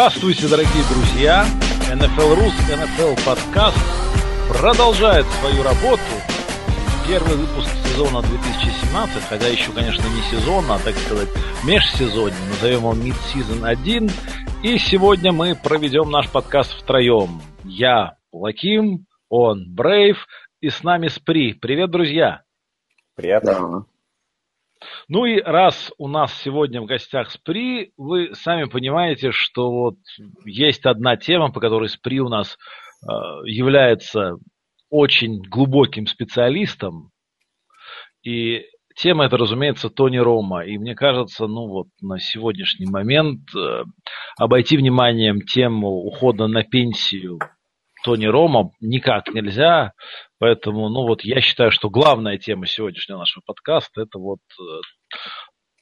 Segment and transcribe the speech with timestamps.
[0.00, 1.44] Здравствуйте, дорогие друзья!
[1.92, 3.76] NFL Рус, NFL подкаст
[4.48, 6.00] продолжает свою работу.
[7.06, 11.28] Первый выпуск сезона 2017, хотя еще, конечно, не сезон, а, так сказать,
[11.66, 12.38] межсезонье.
[12.48, 14.10] Назовем его Mid-Season 1.
[14.62, 17.42] И сегодня мы проведем наш подкаст втроем.
[17.64, 20.16] Я Лаким, он Брейв,
[20.62, 21.52] и с нами Спри.
[21.52, 22.40] Привет, друзья!
[23.16, 23.42] Привет!
[23.44, 23.82] Да.
[25.08, 29.96] Ну и раз у нас сегодня в гостях Спри, вы сами понимаете, что вот
[30.44, 32.56] есть одна тема, по которой Спри у нас
[33.02, 33.06] э,
[33.44, 34.36] является
[34.88, 37.10] очень глубоким специалистом.
[38.22, 38.64] И
[38.96, 40.64] тема это, разумеется, Тони Рома.
[40.64, 43.84] И мне кажется, ну вот на сегодняшний момент э,
[44.38, 47.38] обойти вниманием тему ухода на пенсию
[48.04, 49.92] Тони Рома никак нельзя.
[50.40, 54.62] Поэтому, ну вот я считаю, что главная тема сегодняшнего нашего подкаста это вот э,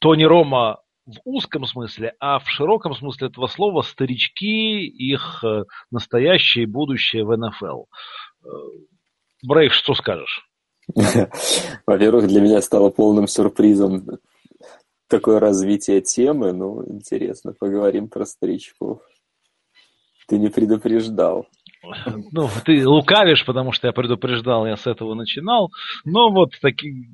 [0.00, 6.64] Тони Рома в узком смысле, а в широком смысле этого слова старички, их э, настоящее
[6.64, 7.84] и будущее в НФЛ.
[7.84, 8.48] Э,
[9.46, 10.44] Брейв, что скажешь?
[11.86, 14.18] Во-первых, для меня стало полным сюрпризом
[15.06, 16.52] такое развитие темы.
[16.52, 19.02] Ну, интересно, поговорим про старичков.
[20.26, 21.46] Ты не предупреждал.
[22.32, 25.70] Ну, ты лукавишь, потому что я предупреждал, я с этого начинал.
[26.04, 27.08] Но вот таки,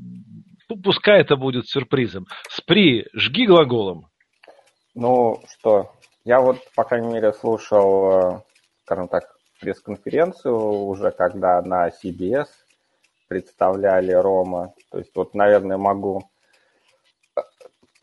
[0.82, 2.26] пускай это будет сюрпризом.
[2.48, 4.06] Спри, жги глаголом.
[4.94, 5.90] Ну что,
[6.24, 8.40] я вот, по крайней мере, слушал, э,
[8.84, 9.24] скажем так,
[9.60, 12.46] пресс-конференцию уже, когда на CBS
[13.28, 14.74] представляли Рома.
[14.90, 16.22] То есть вот, наверное, могу
[17.36, 17.40] э,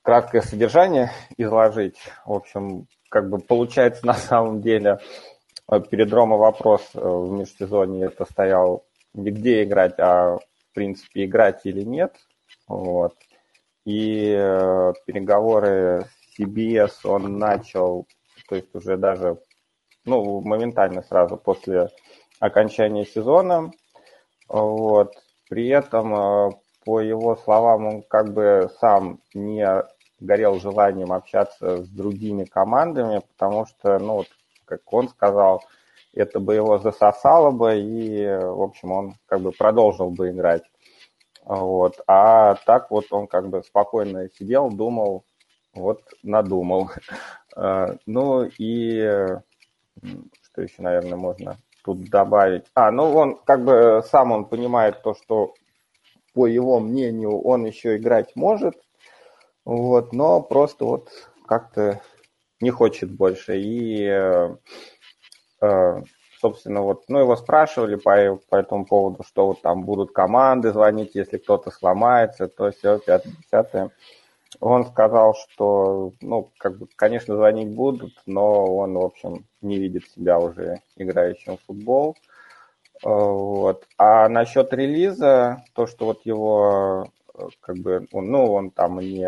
[0.01, 1.97] краткое содержание изложить.
[2.25, 4.99] В общем, как бы получается на самом деле
[5.89, 11.65] перед Рома вопрос э, в межсезонье это стоял не где играть, а в принципе играть
[11.65, 12.15] или нет.
[12.67, 13.15] Вот.
[13.85, 18.07] И э, переговоры с CBS он начал,
[18.47, 19.39] то есть уже даже
[20.05, 21.89] ну, моментально сразу после
[22.39, 23.71] окончания сезона.
[24.47, 25.13] Вот.
[25.49, 26.55] При этом,
[26.85, 29.67] по его словам, он как бы сам не
[30.21, 34.23] горел желанием общаться с другими командами, потому что, ну,
[34.77, 35.63] как он сказал,
[36.13, 40.63] это бы его засосало бы, и, в общем, он как бы продолжил бы играть.
[41.43, 41.99] Вот.
[42.07, 45.25] А так вот он как бы спокойно сидел, думал,
[45.73, 46.89] вот надумал.
[47.53, 49.01] А, ну и
[50.41, 52.63] что еще, наверное, можно тут добавить?
[52.73, 55.53] А, ну он как бы сам он понимает то, что
[56.33, 58.75] по его мнению он еще играть может,
[59.65, 61.09] вот, но просто вот
[61.45, 61.99] как-то
[62.61, 63.59] не хочет больше.
[63.59, 64.55] И, э,
[65.61, 66.01] э,
[66.39, 71.15] собственно, вот, ну, его спрашивали по, по этому поводу, что вот там будут команды звонить,
[71.15, 73.91] если кто-то сломается, то все, пятое, десятое.
[74.59, 80.07] Он сказал, что, ну, как бы, конечно, звонить будут, но он, в общем, не видит
[80.09, 82.15] себя уже играющим в футбол.
[83.03, 83.87] Э, вот.
[83.97, 87.07] А насчет релиза, то, что вот его,
[87.61, 89.27] как бы, ну, он там не,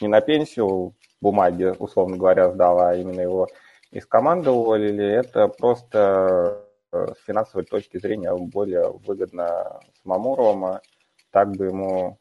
[0.00, 0.94] не на пенсию
[1.24, 3.48] бумаги, условно говоря, сдала, а именно его
[3.90, 10.82] из команды уволили, это просто э, с финансовой точки зрения более выгодно самому Рома.
[11.30, 12.18] Так бы ему,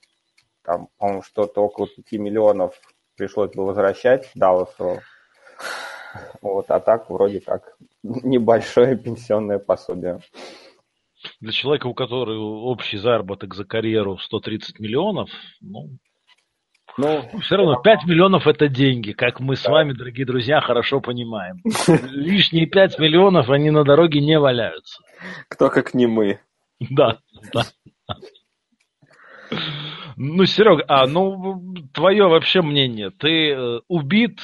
[0.63, 2.79] там, по-моему, что-то около 5 миллионов
[3.17, 5.01] пришлось бы возвращать Далласу.
[6.41, 10.19] Вот, а так вроде как небольшое пенсионное пособие.
[11.41, 15.29] Для человека, у которого общий заработок за карьеру 130 миллионов,
[15.61, 15.89] ну,
[16.97, 21.61] ну, все равно 5 миллионов это деньги, как мы с вами, дорогие друзья, хорошо понимаем.
[22.11, 25.01] Лишние 5 миллионов, они на дороге не валяются.
[25.49, 26.39] Кто как не мы.
[26.79, 27.17] Да,
[27.53, 27.63] да.
[30.15, 31.61] Ну, Серег, а ну
[31.93, 33.09] твое вообще мнение?
[33.09, 34.39] Ты э, убит,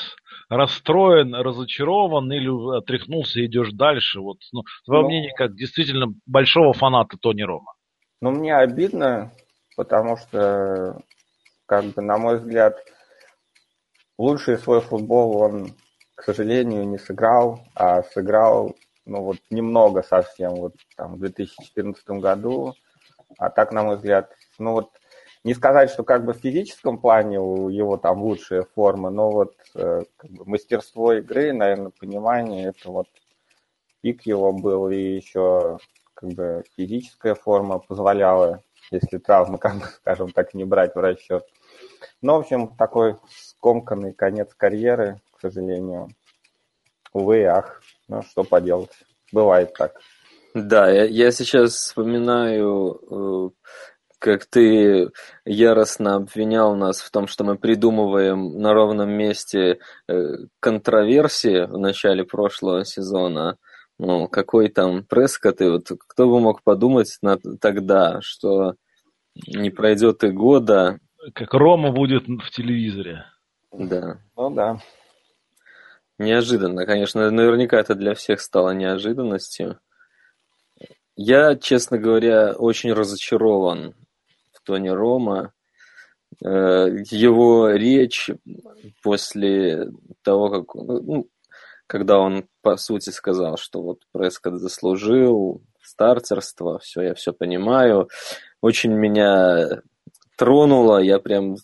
[0.49, 4.19] расстроен, разочарован или отряхнулся и идешь дальше?
[4.19, 7.73] Вот, ну, твое ну, мнение как действительно большого фаната Тони Рома.
[8.21, 9.31] Ну, мне обидно,
[9.75, 10.99] потому что
[11.69, 12.83] как бы, на мой взгляд,
[14.17, 15.75] лучший свой футбол он,
[16.15, 18.75] к сожалению, не сыграл, а сыграл,
[19.05, 22.73] ну, вот немного совсем, вот там в 2014 году.
[23.37, 24.89] А так, на мой взгляд, ну, вот
[25.43, 29.53] не сказать, что как бы в физическом плане у его там лучшая форма, но вот
[29.75, 33.07] э, как бы мастерство игры, наверное, понимание, это вот
[34.01, 35.77] пик его был, и еще
[36.15, 41.45] как бы физическая форма позволяла, если травмы, как бы, скажем так, не брать в расчет.
[42.21, 46.09] Ну, в общем, такой скомканный конец карьеры, к сожалению.
[47.13, 48.91] Увы, ах, ну что поделать,
[49.31, 49.93] бывает так.
[50.53, 53.49] Да, я, я сейчас вспоминаю э,
[54.19, 55.09] как ты
[55.45, 60.13] яростно обвинял нас в том, что мы придумываем на ровном месте э,
[60.59, 63.57] контроверсии в начале прошлого сезона.
[63.97, 68.75] Ну, какой там Прескотт, и вот кто бы мог подумать на, тогда, что
[69.47, 70.99] не пройдет и года.
[71.33, 73.25] Как Рома будет в телевизоре.
[73.71, 74.19] Да.
[74.35, 74.79] Ну да.
[76.17, 79.79] Неожиданно, конечно, наверняка это для всех стало неожиданностью.
[81.15, 83.95] Я, честно говоря, очень разочарован
[84.53, 85.53] в Тони Рома.
[86.43, 88.29] Э, его речь
[89.03, 89.89] после
[90.23, 91.29] того, как, ну,
[91.87, 98.07] когда он, по сути, сказал, что вот Прескотт заслужил стартерство, все, я все понимаю,
[98.61, 99.81] очень меня
[100.39, 101.57] тронуло, я прям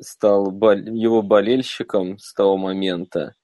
[0.00, 3.34] стал его болельщиком с того момента.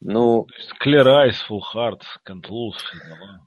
[0.00, 0.46] Ну,
[0.84, 2.74] Eyes, Full Heart, Can't Lose.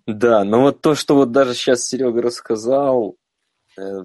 [0.07, 3.17] Да, но вот то, что вот даже сейчас Серега рассказал,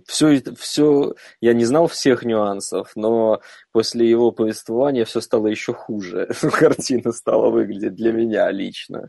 [0.07, 3.41] все, э, все, я не знал всех нюансов, но
[3.71, 6.29] после его повествования все стало еще хуже.
[6.59, 9.09] Картина стала выглядеть для меня лично.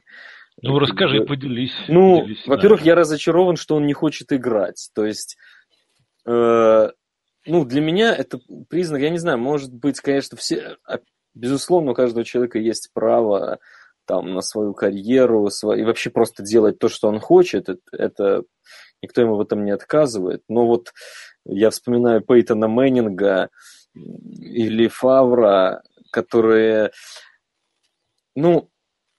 [0.61, 1.73] Ну, расскажи, поделись.
[1.87, 2.87] Ну, поделись, во-первых, да.
[2.87, 4.89] я разочарован, что он не хочет играть.
[4.93, 5.37] То есть,
[6.25, 6.89] э,
[7.49, 10.99] ну, для меня это признак, я не знаю, может быть, конечно, все, а,
[11.33, 13.59] безусловно, у каждого человека есть право
[14.05, 18.43] там, на свою карьеру, и вообще просто делать то, что он хочет, это, это
[19.01, 20.43] никто ему в этом не отказывает.
[20.47, 20.93] Но вот
[21.45, 23.49] я вспоминаю Пейтона Мэннинга
[23.93, 26.91] или Фавра, которые,
[28.35, 28.69] ну,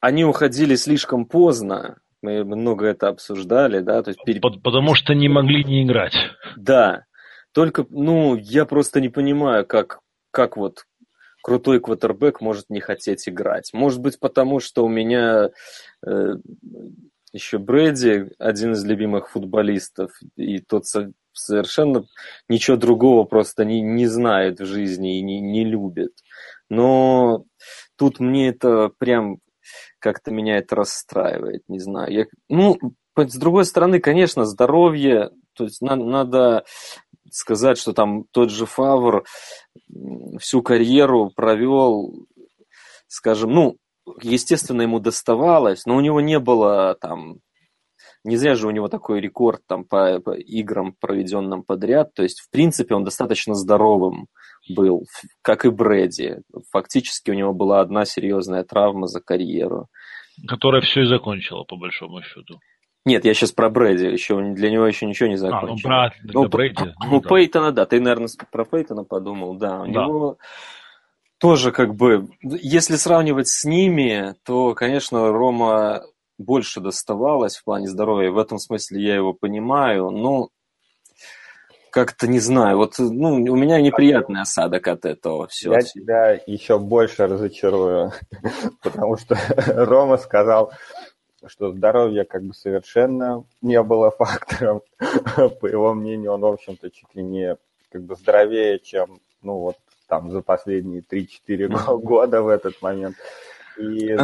[0.01, 4.41] они уходили слишком поздно, мы много это обсуждали, да, то есть пере...
[4.41, 6.15] потому что не могли не играть.
[6.57, 7.05] Да,
[7.53, 10.01] только, ну, я просто не понимаю, как,
[10.31, 10.85] как вот
[11.43, 13.71] крутой квотербек может не хотеть играть.
[13.73, 15.51] Может быть, потому что у меня
[16.07, 16.35] э,
[17.33, 20.85] еще Брэди, один из любимых футболистов, и тот
[21.33, 22.05] совершенно
[22.49, 26.13] ничего другого просто не, не знает в жизни и не, не любит.
[26.69, 27.45] Но
[27.97, 29.39] тут мне это прям
[29.99, 32.13] как-то меня это расстраивает, не знаю.
[32.13, 32.79] Я, ну,
[33.17, 36.65] с другой стороны, конечно, здоровье, то есть на, надо
[37.31, 39.25] сказать, что там тот же Фавр
[40.39, 42.27] всю карьеру провел,
[43.07, 43.77] скажем, ну,
[44.23, 47.41] естественно, ему доставалось, но у него не было там
[48.25, 52.13] не зря же у него такой рекорд там по, по играм, проведенным подряд.
[52.15, 54.27] То есть, в принципе, он достаточно здоровым
[54.69, 55.05] был,
[55.43, 56.43] как и Брэди.
[56.71, 59.89] Фактически у него была одна серьезная травма за карьеру.
[60.47, 62.59] Которая все и закончила, по большому счету.
[63.07, 65.89] Нет, я сейчас про Брэди, еще для него еще ничего не закончил.
[65.91, 66.95] А, ну, про ну, Брэди.
[67.03, 67.29] Ну, у да.
[67.29, 69.81] Пейтона, да, ты, наверное, про Пейтона подумал, да.
[69.81, 70.05] У да.
[70.05, 70.39] него
[71.39, 76.03] тоже как бы, если сравнивать с ними, то, конечно, Рома
[76.37, 78.31] больше доставалось в плане здоровья.
[78.31, 80.51] В этом смысле я его понимаю, но
[81.91, 85.73] как-то не знаю, вот ну, у меня неприятный осадок от этого все.
[85.73, 88.13] Я тебя еще больше разочарую,
[88.83, 90.73] потому что Рома сказал,
[91.47, 94.83] что здоровье как бы совершенно не было фактором.
[95.61, 97.57] По его мнению, он, в общем-то, чуть ли не
[97.91, 103.17] как бы здоровее, чем, ну, вот там за последние 3-4 года в этот момент.
[103.79, 104.17] И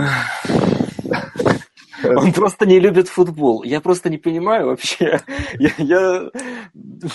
[2.05, 3.63] он просто не любит футбол.
[3.63, 5.21] Я просто не понимаю вообще.
[5.59, 6.31] Я, я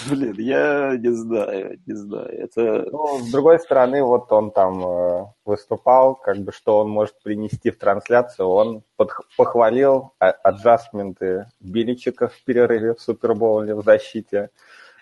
[0.09, 2.29] блин, я не знаю, не знаю.
[2.29, 2.85] Это...
[2.91, 7.71] Ну, с другой стороны, вот он там э, выступал, как бы что он может принести
[7.71, 8.47] в трансляцию.
[8.47, 14.49] Он под, похвалил а, аджастменты Биличика в перерыве в Супербоуле в защите.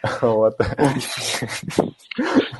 [0.22, 0.58] Вот.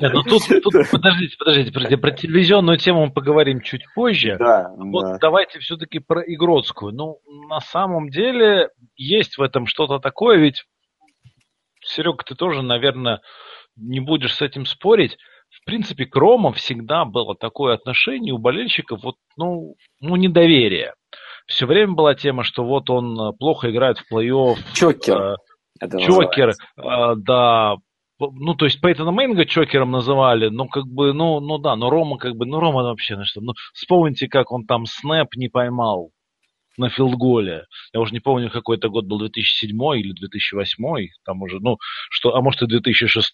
[0.00, 4.36] Нет, ну тут, тут подождите, подождите, подождите, про телевизионную тему мы поговорим чуть позже.
[4.38, 5.18] Да, вот да.
[5.20, 6.92] давайте все-таки про Игродскую.
[6.92, 10.64] Ну, на самом деле есть в этом что-то такое, ведь
[11.84, 13.20] Серега, ты тоже, наверное,
[13.76, 15.16] не будешь с этим спорить.
[15.50, 20.94] В принципе, к Ромам всегда было такое отношение у болельщиков, вот, ну, ну, недоверие.
[21.46, 24.58] Все время была тема, что вот он плохо играет в плей-офф.
[24.74, 25.36] Чокер.
[25.80, 27.76] Э, Чокер, э, да,
[28.20, 32.18] ну, то есть Пейтона Мейнга чокером называли, ну, как бы, ну, ну да, но Рома,
[32.18, 36.10] как бы, ну, Рома вообще, ну, что, ну, вспомните, как он там снэп не поймал
[36.76, 37.66] на филдголе.
[37.92, 41.78] Я уже не помню, какой это год был, 2007 или 2008, там уже, ну,
[42.10, 43.32] что, а может и 2006.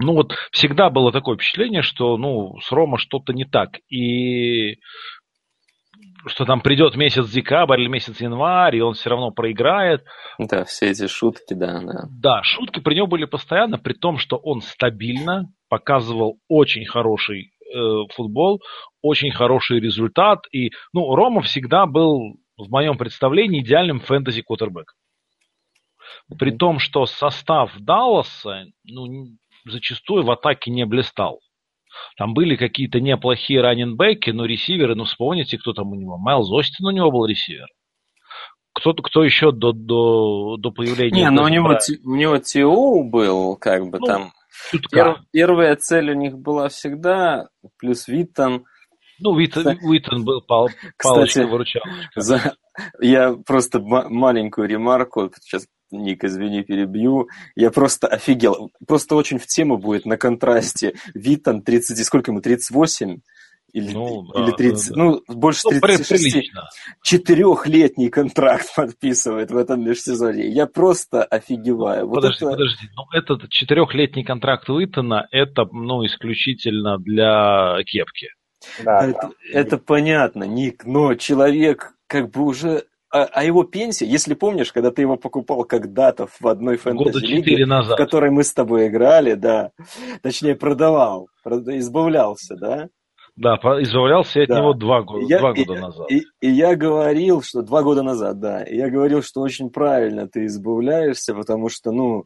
[0.00, 3.78] Ну, вот всегда было такое впечатление, что, ну, с Рома что-то не так.
[3.88, 4.78] И
[6.26, 10.04] что там придет месяц декабрь или месяц январь, и он все равно проиграет.
[10.38, 12.04] Да, все эти шутки, да, да.
[12.10, 17.78] Да, шутки при нем были постоянно, при том, что он стабильно показывал очень хороший э,
[18.14, 18.62] футбол,
[19.02, 20.40] очень хороший результат.
[20.52, 24.94] И, ну, Рома всегда был, в моем представлении, идеальным фэнтези квотербек.
[26.38, 29.06] При том, что состав Далласа ну,
[29.64, 31.40] зачастую в атаке не блистал.
[32.16, 36.18] Там были какие-то неплохие раненбеки, но ресиверы, ну вспомните, кто там у него.
[36.18, 37.68] Майлз Остин у него был ресивер.
[38.74, 41.24] Кто, кто еще до, до, до появления...
[41.24, 44.32] Не, ну у него, у него ТО был, как бы ну, там...
[44.90, 48.64] Пер, первая цель у них была всегда, плюс Виттен.
[49.20, 50.68] Ну, Виттен, Виттен был пал,
[51.02, 52.20] палочка-выручалочка.
[52.20, 52.54] За,
[53.00, 57.28] я просто маленькую ремарку, сейчас Ник, извини, перебью.
[57.56, 58.70] Я просто офигел.
[58.86, 60.94] Просто очень в тему будет на контрасте.
[61.14, 63.20] Виттен 30, сколько ему, 38?
[63.74, 65.02] Или, ну, или 30, да, да.
[65.02, 66.50] ну, больше ну, 36.
[67.02, 70.48] Четырехлетний контракт подписывает в этом межсезонье.
[70.48, 72.08] Я просто офигеваю.
[72.08, 72.56] Подожди, вот это...
[72.56, 72.88] подожди.
[72.96, 78.28] Ну, этот четырехлетний контракт Уитона, это, ну, исключительно для кепки.
[78.82, 79.30] Да, это, да.
[79.52, 84.90] это понятно, Ник, но человек как бы уже а, а его пенсия, если помнишь, когда
[84.90, 89.70] ты его покупал когда-то в одной фэнтези-лиге, в которой мы с тобой играли, да,
[90.22, 92.88] точнее продавал, избавлялся, да?
[93.36, 94.58] Да, избавлялся от да.
[94.58, 96.10] него два года, я, два года и, назад.
[96.10, 100.28] И, и я говорил, что два года назад, да, и я говорил, что очень правильно
[100.28, 102.24] ты избавляешься, потому что, ну,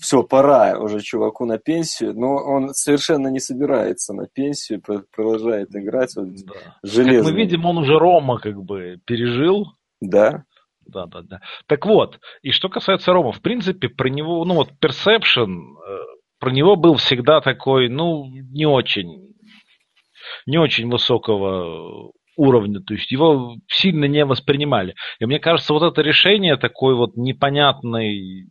[0.00, 4.82] все, пора уже чуваку на пенсию, но он совершенно не собирается на пенсию,
[5.14, 6.14] продолжает играть.
[6.16, 6.54] Вот, да.
[6.82, 9.66] Как мы видим, он уже Рома как бы пережил,
[10.00, 10.44] да.
[10.86, 11.40] Да, да, да.
[11.66, 15.48] Так вот, и что касается Рома, в принципе, про него, ну вот Perception,
[15.84, 15.98] э,
[16.38, 19.34] про него был всегда такой, ну, не очень,
[20.46, 24.94] не очень высокого уровня, то есть его сильно не воспринимали.
[25.18, 28.46] И мне кажется, вот это решение такой вот непонятной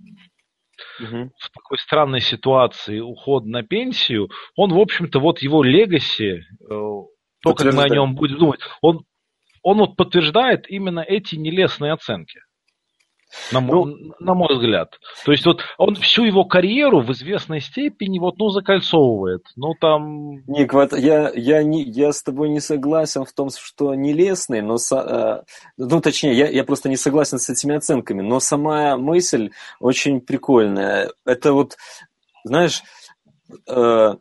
[0.99, 1.31] угу.
[1.37, 7.53] в такой странной ситуации уход на пенсию, он, в общем-то, вот его легаси, э, то,
[7.53, 9.05] как мы о нем будем думать, он
[9.65, 12.39] он вот подтверждает именно эти нелестные оценки.
[13.51, 13.85] На, ну,
[14.19, 14.99] на мой взгляд.
[15.25, 19.41] То есть вот он всю его карьеру в известной степени вот, ну, закольцовывает.
[19.55, 20.45] Ну, там...
[20.45, 24.77] Ник, вот я, я, не, я с тобой не согласен в том, что нелестный, но...
[24.93, 25.41] Э,
[25.77, 31.09] ну, точнее, я, я просто не согласен с этими оценками, но сама мысль очень прикольная.
[31.25, 31.75] Это вот,
[32.43, 32.83] знаешь,
[33.67, 34.13] э,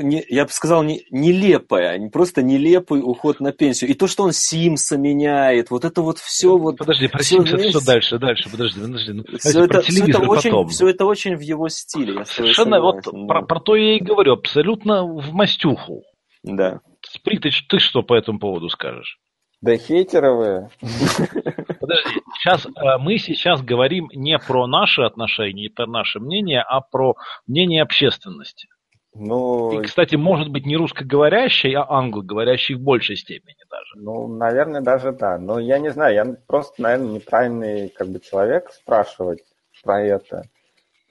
[0.00, 3.90] не, я бы сказал, не, нелепая, не просто нелепый уход на пенсию.
[3.90, 6.78] И то, что он Симса меняет, вот это вот все вот...
[6.78, 9.12] Подожди, про все, Симса все дальше, дальше, подожди, подожди.
[9.12, 12.24] Ну, все, это, все, это очень, все это очень в его стиле.
[12.24, 13.10] Совершенно, вот да.
[13.26, 16.02] про, про то я и говорю, абсолютно в мастюху.
[16.42, 16.80] Да.
[17.02, 19.18] Спри, ты, ты что по этому поводу скажешь?
[19.62, 20.70] Да хейтеровые.
[20.80, 26.80] Подожди, сейчас, э, мы сейчас говорим не про наши отношения и про наше мнение, а
[26.80, 27.14] про
[27.46, 28.66] мнение общественности.
[29.14, 34.04] Ну, и, кстати, может быть не русскоговорящий, а англоговорящий в большей степени даже.
[34.04, 35.38] Ну, наверное, даже да.
[35.38, 39.42] Но я не знаю, я просто, наверное, неправильный как бы человек спрашивать
[39.84, 40.44] про это.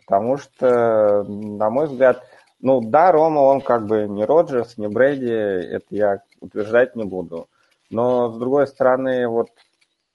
[0.05, 2.23] Потому что, на мой взгляд,
[2.59, 7.47] ну да, Рома, он как бы не Роджерс, не Брэди, это я утверждать не буду.
[7.91, 9.49] Но, с другой стороны, вот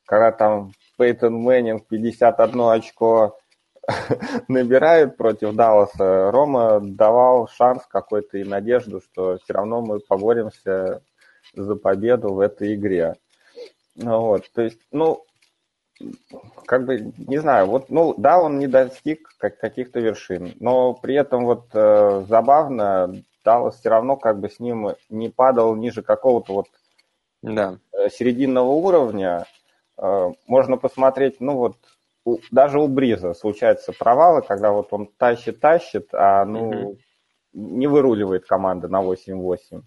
[0.06, 3.38] когда там Пейтон Мэннинг 51 очко
[4.48, 11.02] набирает против Далласа, Рома давал шанс какой-то и надежду, что все равно мы поборемся
[11.54, 13.16] за победу в этой игре.
[13.94, 15.24] Ну вот, то есть, ну,
[16.66, 21.44] как бы, не знаю, вот, ну, да, он не достиг каких-то вершин, но при этом
[21.44, 23.14] вот э, забавно,
[23.44, 26.66] Даллас все равно как бы с ним не падал ниже какого-то вот
[27.42, 27.78] да.
[27.92, 29.46] Э, серединного уровня.
[29.96, 31.76] Э, можно посмотреть, ну вот,
[32.50, 36.96] даже у Бриза случаются провалы, когда вот он тащит-тащит, а ну mm-hmm.
[37.52, 39.82] не выруливает команда на 8-8.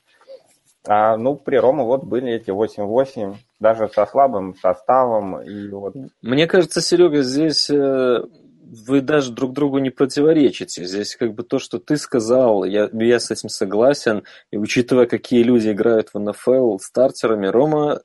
[0.88, 5.42] А, ну, при Рома вот были эти 8-8, даже со слабым составом.
[5.42, 5.96] И вот...
[6.22, 8.24] Мне кажется, Серега, здесь э,
[8.88, 10.86] вы даже друг другу не противоречите.
[10.86, 14.24] Здесь как бы то, что ты сказал, я, я с этим согласен.
[14.52, 18.02] И учитывая, какие люди играют в НФЛ стартерами, Рома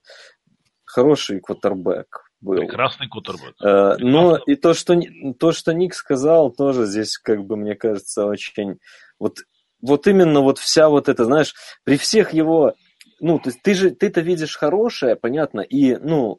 [0.84, 2.56] хороший квотербек был.
[2.56, 3.54] Прекрасный кутербэк.
[3.62, 5.00] Э, но и то что,
[5.38, 8.78] то, что Ник сказал, тоже здесь, как бы, мне кажется, очень...
[9.18, 9.38] Вот,
[9.80, 12.74] вот именно вот вся вот эта, знаешь, при всех его...
[13.20, 16.38] Ну, то есть ты же, ты-то видишь хорошее, понятно, и, ну,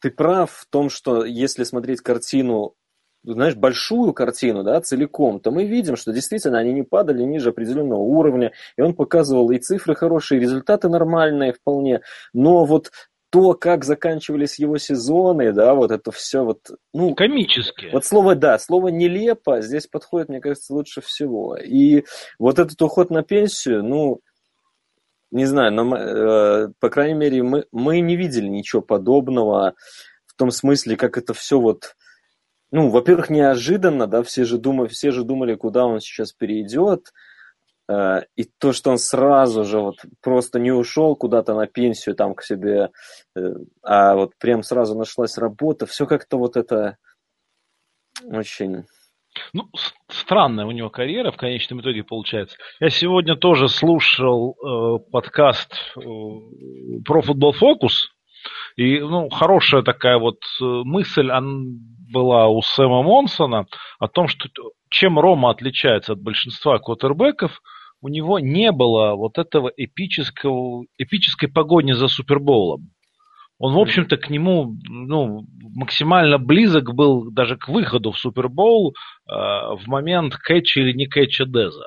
[0.00, 2.74] ты прав в том, что если смотреть картину
[3.24, 7.98] знаешь, большую картину, да, целиком, то мы видим, что действительно они не падали ниже определенного
[7.98, 12.00] уровня, и он показывал и цифры хорошие, и результаты нормальные вполне,
[12.32, 12.90] но вот
[13.30, 17.14] то, как заканчивались его сезоны, да, вот это все вот, ну...
[17.14, 17.90] Комически.
[17.92, 21.56] Вот слово, да, слово «нелепо» здесь подходит, мне кажется, лучше всего.
[21.56, 22.04] И
[22.38, 24.20] вот этот уход на пенсию, ну,
[25.30, 29.74] не знаю, но, э, по крайней мере, мы, мы не видели ничего подобного
[30.26, 31.94] в том смысле, как это все вот
[32.70, 37.12] ну, во-первых, неожиданно, да, все же, думали, все же думали, куда он сейчас перейдет,
[37.90, 42.42] и то, что он сразу же вот просто не ушел куда-то на пенсию там к
[42.42, 42.90] себе,
[43.34, 43.40] э,
[43.82, 46.98] а вот прям сразу нашлась работа, все как-то вот это
[48.24, 48.84] очень...
[49.52, 49.70] Ну,
[50.08, 52.56] странная у него карьера в конечном итоге получается.
[52.80, 56.00] Я сегодня тоже слушал э, подкаст э,
[57.06, 58.10] про футбол фокус,
[58.76, 61.64] и ну, хорошая такая вот э, мысль она
[62.12, 63.66] была у Сэма Монсона
[63.98, 64.48] о том, что
[64.90, 67.60] чем Рома отличается от большинства квотербеков,
[68.00, 72.90] у него не было вот этого эпического, эпической погони за Суперболом.
[73.58, 79.32] Он, в общем-то, к нему ну, максимально близок был даже к выходу в Супербоул э,
[79.32, 81.86] в момент кэтча или не кэтча Деза.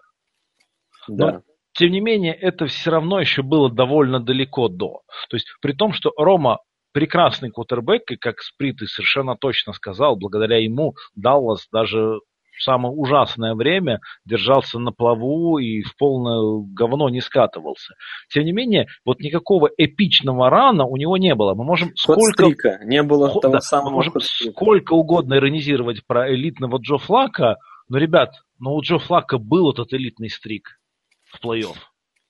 [1.08, 1.32] Да.
[1.32, 1.42] Но,
[1.74, 5.02] тем не менее, это все равно еще было довольно далеко до.
[5.30, 6.60] То есть, при том, что Рома
[6.92, 12.20] прекрасный квотербек, и как Сприт и совершенно точно сказал, благодаря ему Даллас даже
[12.62, 17.96] в самое ужасное время держался на плаву и в полное говно не скатывался.
[18.32, 21.56] Тем не менее, вот никакого эпичного рана у него не было.
[21.56, 22.80] Мы можем сколько...
[22.86, 27.58] Не было Ход, того да, самого мы можем сколько угодно иронизировать про элитного Джо Флака,
[27.90, 30.80] но, ребят, ну у Джо Флака был этот элитный стрик
[31.32, 31.76] в плей-офф.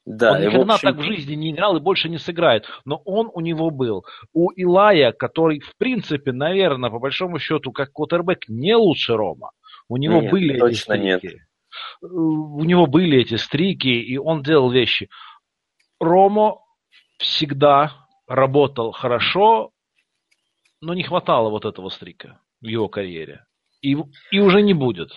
[0.06, 0.90] Да, он никогда общем...
[0.90, 2.66] так в жизни не играл и больше не сыграет.
[2.86, 4.06] Но он у него был.
[4.34, 9.52] У Илая, который, в принципе, наверное, по большому счету, как квотербек, не лучше Рома.
[9.92, 11.02] У него нет, были эти стрики.
[11.02, 11.24] Нет.
[12.02, 15.10] У него были эти стрики, и он делал вещи.
[16.00, 16.64] Ромо
[17.18, 19.72] всегда работал хорошо,
[20.80, 23.44] но не хватало вот этого стрика в его карьере.
[23.82, 23.98] И,
[24.32, 25.10] и уже не будет.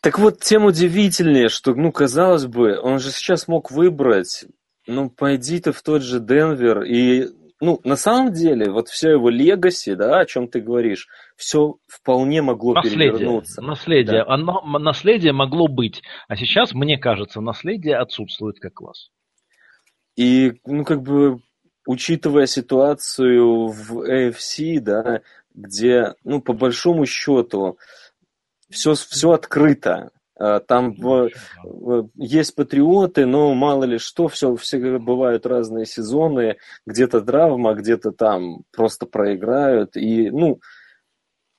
[0.00, 4.44] Так вот, тем удивительнее, что, ну, казалось бы, он же сейчас мог выбрать,
[4.86, 7.26] ну, пойди ты в тот же Денвер и
[7.60, 12.40] ну, на самом деле, вот все его легаси, да, о чем ты говоришь, все вполне
[12.40, 13.60] могло наследие, перевернуться.
[13.62, 14.24] Наследие.
[14.24, 14.34] Да.
[14.34, 16.02] Оно, наследие могло быть.
[16.26, 19.10] А сейчас, мне кажется, наследие отсутствует как класс.
[20.16, 21.40] И, ну, как бы,
[21.86, 25.20] учитывая ситуацию в AFC, да,
[25.54, 27.78] где, ну, по большому счету,
[28.70, 30.10] все, все открыто.
[30.40, 31.28] А, там в,
[31.62, 38.12] в, есть патриоты, но мало ли что, все, все бывают разные сезоны, где-то травма, где-то
[38.12, 39.96] там просто проиграют.
[39.96, 40.60] И, ну,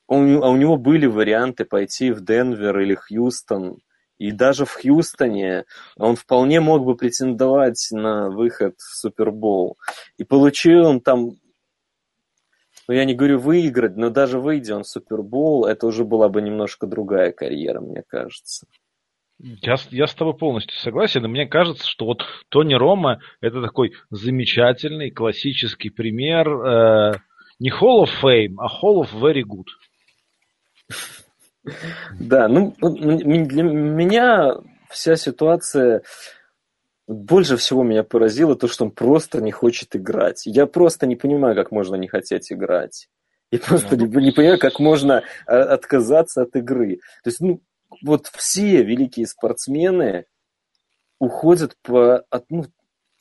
[0.07, 3.77] он, а у него были варианты пойти в Денвер или Хьюстон.
[4.17, 5.65] И даже в Хьюстоне
[5.97, 9.77] он вполне мог бы претендовать на выход в Супербол.
[10.17, 11.31] И получил он там
[12.91, 16.41] ну, я не говорю выиграть, но даже выйдя он в Супербол, это уже была бы
[16.41, 18.67] немножко другая карьера, мне кажется.
[19.39, 23.93] Я, я с тобой полностью согласен, и мне кажется, что вот Тони Рома это такой
[24.09, 27.13] замечательный классический пример э,
[27.59, 29.67] не Hall of Fame, а Hall of Very Good.
[32.19, 34.55] Да, ну для меня
[34.89, 36.01] вся ситуация
[37.11, 40.43] больше всего меня поразило то, что он просто не хочет играть.
[40.45, 43.07] Я просто не понимаю, как можно не хотеть играть.
[43.51, 46.97] Я просто не, не понимаю, как можно а, отказаться от игры.
[47.23, 47.61] То есть, ну,
[48.01, 50.25] вот все великие спортсмены
[51.19, 52.23] уходят по...
[52.29, 52.65] От, ну,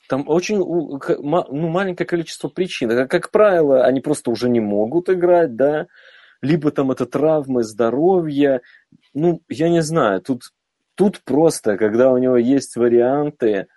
[0.07, 2.89] там очень ну, маленькое количество причин.
[2.89, 5.87] Как, как правило, они просто уже не могут играть, да,
[6.41, 8.61] либо там это травмы, здоровье.
[9.13, 10.43] Ну, я не знаю, тут,
[10.95, 13.67] тут просто, когда у него есть варианты,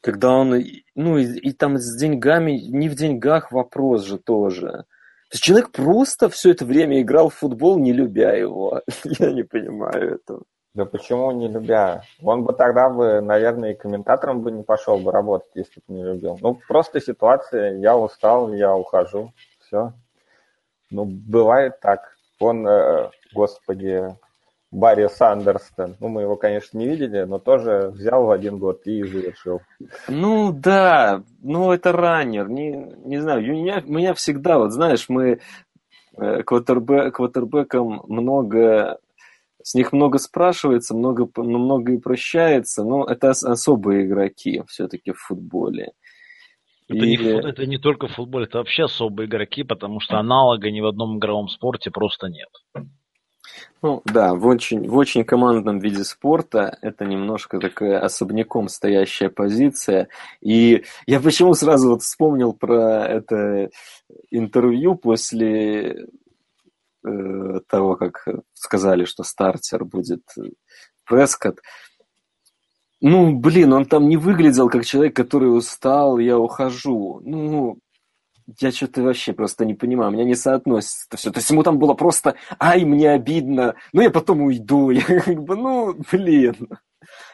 [0.00, 0.62] когда он,
[0.94, 4.84] ну и, и там с деньгами, не в деньгах вопрос же тоже.
[5.30, 8.82] То есть человек просто все это время играл в футбол, не любя его.
[9.04, 10.42] Я не понимаю этого.
[10.74, 12.02] Да почему не любя?
[12.22, 16.04] Он бы тогда бы, наверное, и комментатором бы не пошел бы работать, если бы не
[16.04, 16.38] любил.
[16.40, 19.92] Ну, просто ситуация, я устал, я ухожу, все.
[20.90, 22.16] Ну, бывает так.
[22.38, 24.16] Он, э, господи,
[24.70, 25.96] Барри Сандерстон.
[26.00, 29.62] Ну, мы его, конечно, не видели, но тоже взял в один год и завершил.
[30.08, 32.48] Ну, да, ну, это раннер.
[32.48, 32.70] Не,
[33.04, 35.40] не знаю, меня, меня всегда, вот знаешь, мы
[36.16, 38.98] э, квотербек, квотербекам много
[39.62, 45.18] с них много спрашивается, много, ну, много и прощается, но это особые игроки все-таки в
[45.18, 45.92] футболе.
[46.88, 47.16] Это, и...
[47.16, 50.86] не, это не только в футболе, это вообще особые игроки, потому что аналога ни в
[50.86, 52.48] одном игровом спорте просто нет.
[53.82, 60.08] Ну да, в очень, в очень командном виде спорта это немножко такая особняком стоящая позиция.
[60.42, 63.70] И я почему сразу вот вспомнил про это
[64.30, 66.06] интервью после
[67.04, 70.22] э, того, как сказали, что стартер будет
[71.04, 71.60] Прескотт.
[73.00, 77.20] Ну, блин, он там не выглядел как человек, который устал, я ухожу.
[77.24, 77.78] Ну,
[78.58, 81.30] я что-то вообще просто не понимаю, у меня не соотносится это все.
[81.30, 84.90] То есть ему там было просто, ай, мне обидно, ну я потом уйду.
[85.00, 86.56] Я как бы, ну, блин,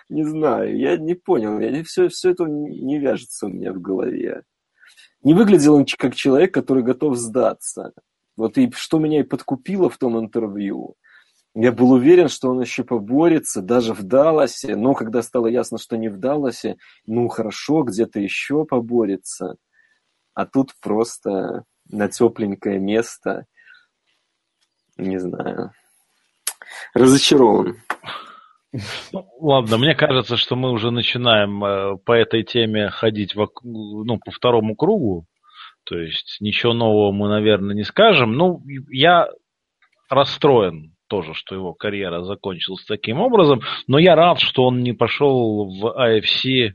[0.09, 3.81] не знаю, я не понял, я не, все, все это не вяжется у меня в
[3.81, 4.43] голове.
[5.23, 7.93] Не выглядел он как человек, который готов сдаться.
[8.37, 10.95] Вот и что меня и подкупило в том интервью.
[11.55, 15.97] Я был уверен, что он еще поборется, даже в Далласе, но когда стало ясно, что
[15.97, 16.77] не в Далласе,
[17.07, 19.57] ну хорошо, где-то еще поборется.
[20.37, 23.47] А тут просто на тепленькое место,
[24.99, 25.73] не знаю,
[26.93, 27.79] разочарован.
[29.13, 34.19] Ну, ладно, мне кажется, что мы уже начинаем э, по этой теме ходить в, ну,
[34.19, 35.25] по второму кругу.
[35.85, 38.35] То есть ничего нового мы, наверное, не скажем.
[38.35, 39.31] Ну, я
[40.11, 45.65] расстроен тоже, что его карьера закончилась таким образом, но я рад, что он не пошел
[45.65, 46.75] в AFC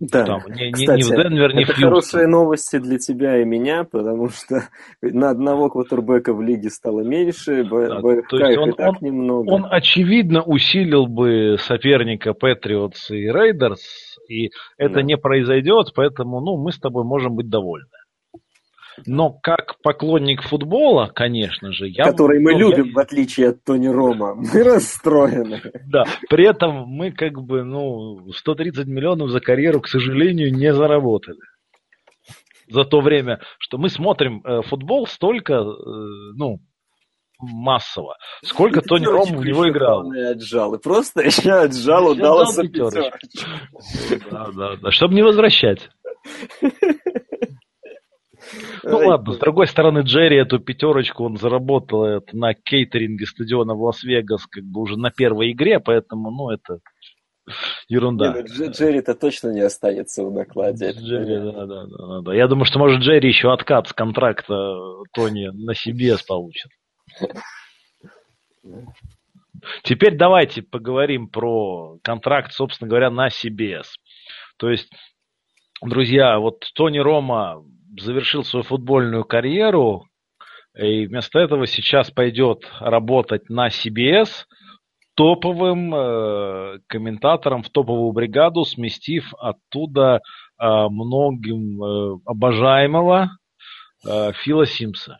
[0.00, 3.44] да, Там, не, Кстати, не в Денвер, не это в хорошие новости для тебя и
[3.44, 4.62] меня, потому что
[5.02, 8.96] на одного квотербека в лиге стало меньше, да, в AFC их он, и так он,
[9.02, 9.50] немного.
[9.50, 15.02] Он, очевидно, усилил бы соперника Патриотс и Рейдерс, и это да.
[15.02, 17.88] не произойдет, поэтому ну, мы с тобой можем быть довольны.
[19.06, 22.04] Но как поклонник футбола, конечно же, я...
[22.04, 22.92] Который мы ну, любим, я...
[22.92, 24.34] в отличие от Тони Рома.
[24.54, 25.60] Мы расстроены.
[25.86, 31.38] Да, при этом мы как бы, ну, 130 миллионов за карьеру, к сожалению, не заработали.
[32.68, 35.64] За то время, что мы смотрим э, футбол столько, э,
[36.36, 36.60] ну,
[37.40, 38.16] массово.
[38.42, 40.10] Сколько Тони Ром в него играл?
[40.10, 40.74] Отжал.
[40.74, 43.18] И просто еще отжал, удался пятерочку.
[44.30, 44.90] Да, да, да.
[44.90, 45.88] Чтобы не возвращать.
[48.82, 53.82] Ну ладно, с другой стороны, Джерри эту пятерочку он заработал это на кейтеринге стадиона в
[53.82, 56.80] Лас-Вегас как бы уже на первой игре, поэтому, ну, это
[57.88, 58.32] ерунда.
[58.32, 60.92] Не, ну, Джерри-то точно не останется в накладе.
[60.92, 62.34] Джерри, да, да, да, да.
[62.34, 64.54] Я думаю, что, может, Джерри еще откат с контракта
[65.12, 66.70] Тони на себе получит.
[69.82, 73.86] Теперь давайте поговорим про контракт, собственно говоря, на CBS.
[74.56, 74.90] То есть,
[75.82, 77.62] друзья, вот Тони Рома
[77.98, 80.06] завершил свою футбольную карьеру,
[80.76, 84.46] и вместо этого сейчас пойдет работать на CBS
[85.14, 90.20] топовым э, комментатором в топовую бригаду, сместив оттуда
[90.58, 93.30] э, многим э, обожаемого
[94.06, 95.18] э, Фила Симса.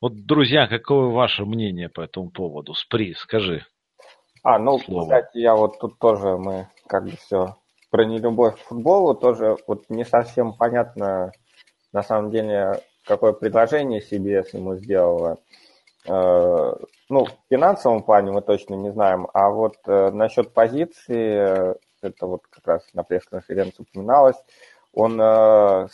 [0.00, 2.72] Вот, друзья, какое ваше мнение по этому поводу?
[2.72, 3.66] Спри, скажи.
[4.42, 5.02] А, ну, слово.
[5.02, 7.56] кстати, я вот тут тоже, мы как бы все
[7.90, 11.32] про нелюбовь к футболу тоже вот не совсем понятно,
[11.92, 15.38] на самом деле, какое предложение CBS ему сделала.
[16.06, 16.72] Э,
[17.08, 22.42] ну, в финансовом плане мы точно не знаем, а вот э, насчет позиции, это вот
[22.48, 24.36] как раз на пресс-конференции упоминалось,
[24.92, 25.88] он э,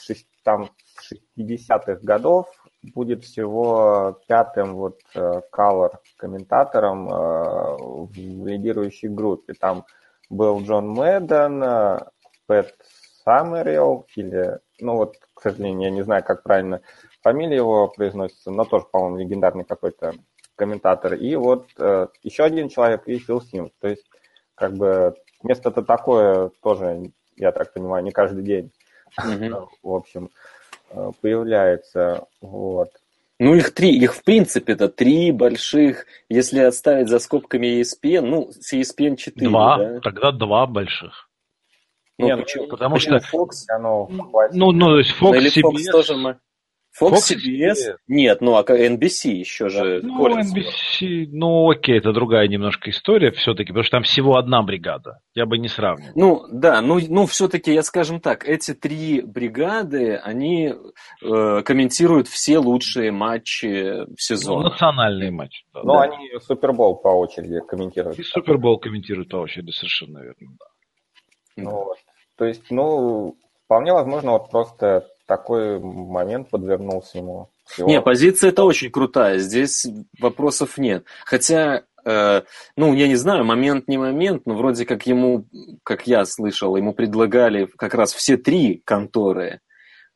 [0.45, 2.47] там с 60-х годов
[2.95, 9.55] будет всего пятым вот color комментатором в лидирующей группе.
[9.55, 9.85] Там
[10.31, 12.01] был Джон Мэдден,
[12.47, 12.77] Пэт
[13.25, 15.17] Саммерилл или, ну вот,
[15.51, 16.81] сожалению, я не знаю, как правильно
[17.23, 20.15] фамилия его произносится, но тоже, по-моему, легендарный какой-то
[20.57, 21.15] комментатор.
[21.15, 23.71] И вот э, еще один человек, и Фил Симс.
[23.81, 24.05] То есть,
[24.55, 28.73] как бы, место-то такое тоже, я так понимаю, не каждый день,
[29.21, 29.67] mm-hmm.
[29.83, 30.31] в общем,
[30.91, 32.27] э, появляется.
[32.41, 32.91] Вот.
[33.39, 38.51] Ну, их три, их в принципе это три больших, если оставить за скобками ESPN, ну,
[38.51, 40.01] с ESPN 4, Два, да?
[40.01, 41.26] тогда два больших.
[42.18, 42.66] Ну, Нет, почему?
[42.68, 43.16] Потому что...
[43.16, 44.09] Fox, оно
[44.52, 45.62] ну, ну, то есть Fox, ну, CBS...
[45.62, 46.38] Fox тоже мы...
[46.98, 47.72] Fox, Fox CBS?
[47.72, 47.96] CBS?
[48.09, 50.00] Нет, ну а NBC еще же.
[50.02, 55.18] Ну, NBC, ну окей, это другая немножко история все-таки, потому что там всего одна бригада.
[55.35, 56.12] Я бы не сравнивал.
[56.14, 60.72] Ну, да, ну, ну все-таки, я скажем так, эти три бригады, они
[61.22, 64.62] э, комментируют все лучшие матчи сезона.
[64.62, 65.64] Ну, национальные матчи.
[65.74, 65.81] Да.
[65.85, 66.02] Ну, да.
[66.05, 68.18] они Супербол по очереди комментируют.
[68.18, 70.66] И Супербол комментируют по очереди, совершенно верно, да.
[71.57, 71.99] Ну, вот.
[72.37, 77.51] То есть, ну, вполне возможно, вот просто такой момент подвернулся ему.
[77.66, 77.88] Всего.
[77.88, 79.87] Не, позиция это очень крутая, здесь
[80.21, 81.05] вопросов нет.
[81.25, 82.42] Хотя, э,
[82.77, 85.47] ну, я не знаю, момент не момент, но вроде как ему,
[85.83, 89.61] как я слышал, ему предлагали как раз все три конторы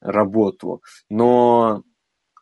[0.00, 1.82] работу, но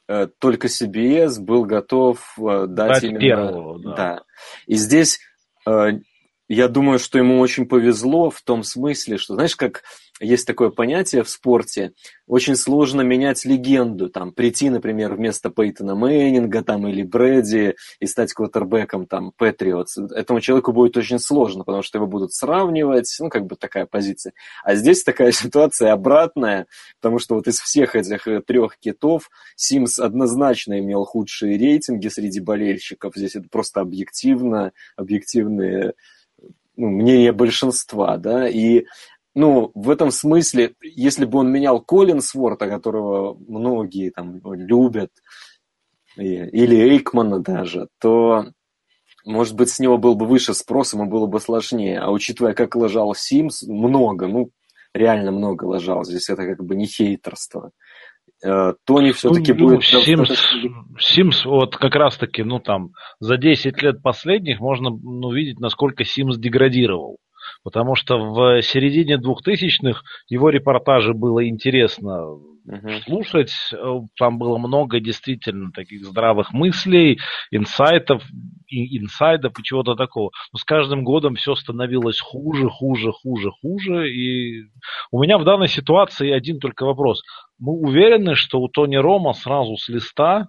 [0.09, 3.19] э, только CBS был готов э, дать, дать именно...
[3.19, 3.95] Первого, да.
[3.95, 4.23] да.
[4.67, 5.21] И здесь
[5.67, 5.93] э,
[6.49, 9.83] я думаю, что ему очень повезло в том смысле, что, знаешь, как
[10.21, 11.93] есть такое понятие в спорте,
[12.27, 18.33] очень сложно менять легенду, там, прийти, например, вместо Пейтона Мейнинга там, или Брэди и стать
[18.33, 19.99] квотербеком там, Патриотс.
[19.99, 24.33] Этому человеку будет очень сложно, потому что его будут сравнивать, ну, как бы такая позиция.
[24.65, 26.67] А здесь такая ситуация обратная,
[27.01, 32.41] потому что вот из всех этих э, трех китов Симс однозначно имел худшие рейтинги среди
[32.41, 33.15] болельщиков.
[33.15, 35.95] Здесь это просто объективно, объективные
[36.79, 38.87] ну, мнение большинства, да, и
[39.35, 45.11] ну, в этом смысле, если бы он менял Коллинсворта, которого многие там любят,
[46.17, 48.47] или Эйкмана даже, то,
[49.25, 52.01] может быть, с него был бы выше спрос, ему было бы сложнее.
[52.01, 54.51] А учитывая, как лежал Симс, много, ну,
[54.95, 56.05] реально много лежал.
[56.05, 57.71] Здесь это как бы не хейтерство.
[58.45, 59.85] Э, Тони все-таки ну, будет...
[59.85, 60.31] Симс,
[60.99, 66.37] Симс, вот как раз-таки, ну там, за 10 лет последних можно ну, видеть, насколько Симс
[66.37, 67.19] деградировал
[67.65, 73.03] потому что в середине 2000-х его репортажи было интересно uh-huh.
[73.05, 73.53] слушать,
[74.19, 77.19] там было много действительно таких здравых мыслей,
[77.51, 78.23] инсайтов,
[78.69, 80.31] инсайдов и чего-то такого.
[80.53, 84.65] Но с каждым годом все становилось хуже, хуже, хуже, хуже, и
[85.11, 87.23] у меня в данной ситуации один только вопрос.
[87.59, 90.47] Мы уверены, что у Тони Рома сразу с листа,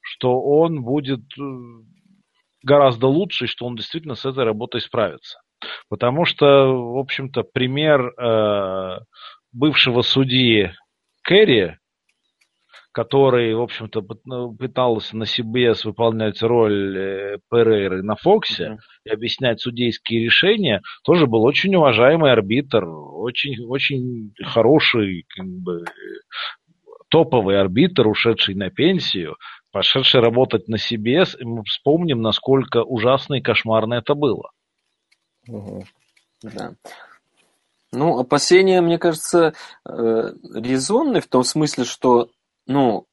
[0.00, 1.42] что он будет э,
[2.62, 5.40] гораздо лучше, что он действительно с этой работой справится.
[5.88, 8.98] Потому что, в общем-то, пример э,
[9.52, 10.72] бывшего судьи
[11.22, 11.76] Керри,
[12.92, 18.78] который, в общем-то, ну, пытался на CBS выполнять роль э, Перейры на Фоксе mm-hmm.
[19.04, 25.84] и объяснять судейские решения, тоже был очень уважаемый арбитр, очень, очень хороший, как бы,
[27.10, 29.36] топовый арбитр, ушедший на пенсию,
[29.72, 34.50] пошедший работать на CBS, и мы вспомним, насколько ужасно и кошмарно это было.
[35.48, 35.84] Угу.
[36.42, 36.72] Да.
[37.92, 39.52] Ну, опасения, мне кажется,
[39.84, 42.30] э, резонны в том смысле, что,
[42.70, 43.06] ну,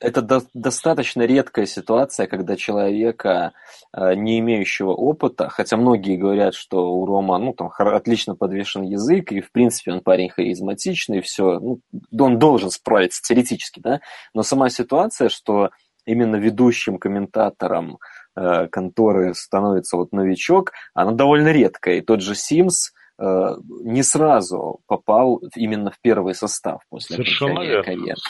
[0.00, 3.52] это до- достаточно редкая ситуация, когда человека,
[3.96, 9.30] э, не имеющего опыта, хотя многие говорят, что у Рома, ну, там, отлично подвешен язык,
[9.30, 11.80] и, в принципе, он парень харизматичный, и все, ну,
[12.18, 14.00] он должен справиться теоретически, да,
[14.34, 15.70] но сама ситуация, что
[16.04, 17.98] именно ведущим комментатором
[18.34, 21.96] Э, конторы становится вот новичок, она довольно редкая.
[21.96, 22.92] И тот же Симс
[23.24, 28.20] не сразу попал именно в первый состав после Совершенно окончания карьеры.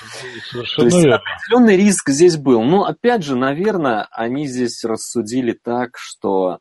[0.51, 1.17] Совершенно То есть верно.
[1.17, 2.63] определенный риск здесь был.
[2.63, 6.59] Но опять же, наверное, они здесь рассудили так, что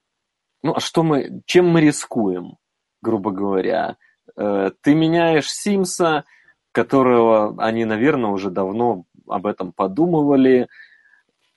[0.64, 2.58] ну а что мы, чем мы рискуем,
[3.02, 3.98] грубо говоря?
[4.38, 6.24] Э, ты меняешь Симса,
[6.72, 10.68] которого они, наверное, уже давно об этом подумывали,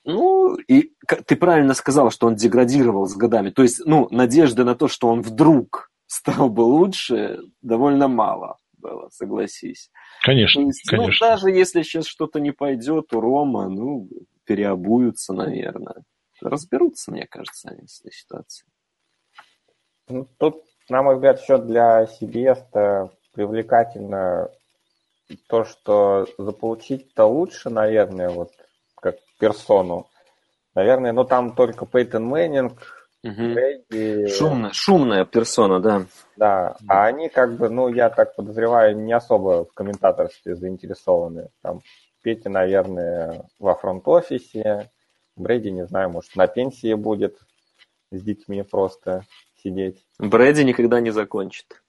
[0.03, 0.91] ну, и
[1.25, 3.49] ты правильно сказал, что он деградировал с годами.
[3.49, 9.09] То есть, ну, надежды на то, что он вдруг стал бы лучше, довольно мало было,
[9.09, 9.91] согласись.
[10.23, 11.27] Конечно, есть, ну, конечно.
[11.27, 14.07] Ну, даже если сейчас что-то не пойдет у Рома, ну,
[14.45, 16.03] переобуются, наверное.
[16.41, 18.69] Разберутся, мне кажется, они с этой ситуацией.
[20.07, 24.49] Ну, тут, на мой взгляд, еще для CBS привлекательно
[25.47, 28.51] то, что заполучить-то лучше, наверное, вот
[28.95, 30.07] как персону.
[30.75, 34.27] Наверное, но там только Пейтон Мэннинг, угу.
[34.27, 36.05] Шумная, шумная персона, да.
[36.37, 41.49] Да, а они как бы, ну, я так подозреваю, не особо в комментаторстве заинтересованы.
[41.61, 41.81] Там
[42.21, 44.89] Петя, наверное, во фронт-офисе,
[45.35, 47.37] Брэди, не знаю, может, на пенсии будет
[48.11, 49.23] с детьми просто
[49.61, 50.05] сидеть.
[50.19, 51.83] Брэди никогда не закончит.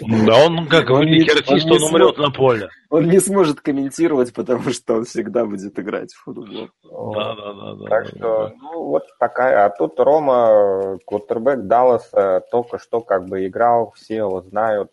[0.00, 2.68] Да он как он великий не, артист, он, он умрет на поле.
[2.90, 6.68] Он не сможет комментировать, потому что он всегда будет играть в футбол.
[6.84, 7.74] Да, да, да.
[7.74, 8.52] да так да, что, да.
[8.60, 9.64] ну, вот такая.
[9.64, 14.92] А тут Рома, квотербек Далласа, только что как бы играл, все его знают.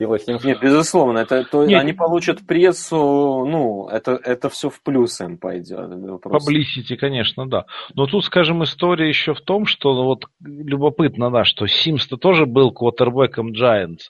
[0.00, 1.78] Фила Нет, безусловно, это, то, Нет.
[1.78, 5.90] они получат прессу, ну, это, это все в плюс им пойдет.
[6.24, 7.66] Publicity, конечно, да.
[7.92, 12.46] Но тут, скажем, история еще в том, что ну, вот любопытно, да, что Симс-то тоже
[12.46, 14.08] был квотербеком Giants.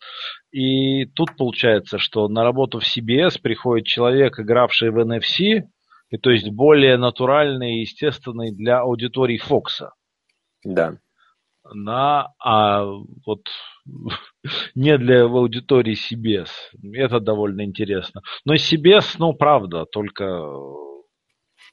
[0.53, 5.64] И тут получается, что на работу в CBS приходит человек, игравший в NFC,
[6.11, 9.90] и то есть более натуральный и естественный для аудитории Фокса.
[10.64, 10.98] Да.
[11.74, 12.85] На, а
[13.26, 13.42] вот
[14.74, 16.48] не для аудитории CBS.
[16.92, 18.22] Это довольно интересно.
[18.44, 20.42] Но CBS, ну, правда, только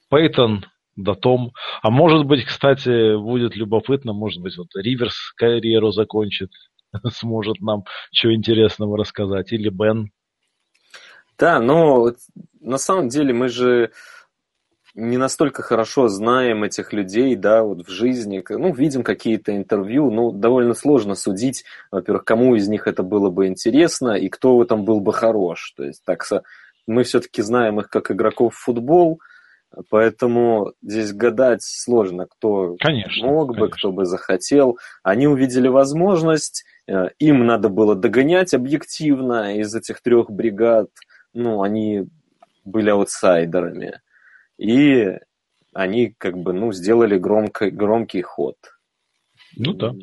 [0.10, 0.65] Пейтон,
[0.96, 1.52] да Том.
[1.82, 6.50] А может быть, кстати, будет любопытно, может быть, вот Риверс карьеру закончит,
[7.12, 9.52] сможет нам что интересного рассказать.
[9.52, 10.12] Или Бен.
[11.38, 12.13] Да, но
[12.60, 13.91] на самом деле мы же
[14.98, 20.32] не настолько хорошо знаем этих людей, да, вот в жизни, ну, видим какие-то интервью, ну,
[20.32, 24.86] довольно сложно судить, во-первых, кому из них это было бы интересно и кто в этом
[24.86, 25.74] был бы хорош.
[25.78, 26.24] То есть, так,
[26.88, 29.22] мы все-таки знаем их как игроков в футбол,
[29.92, 33.66] поэтому здесь гадать сложно, кто конечно, мог конечно.
[33.66, 34.80] бы, кто бы захотел.
[35.04, 40.88] Они увидели возможность, э, им надо было догонять объективно из этих трех бригад,
[41.36, 42.08] ну, они
[42.66, 44.02] были аутсайдерами.
[44.58, 45.17] И
[45.74, 48.56] они как бы, ну, сделали громко, громкий ход.
[49.56, 49.93] Ну да.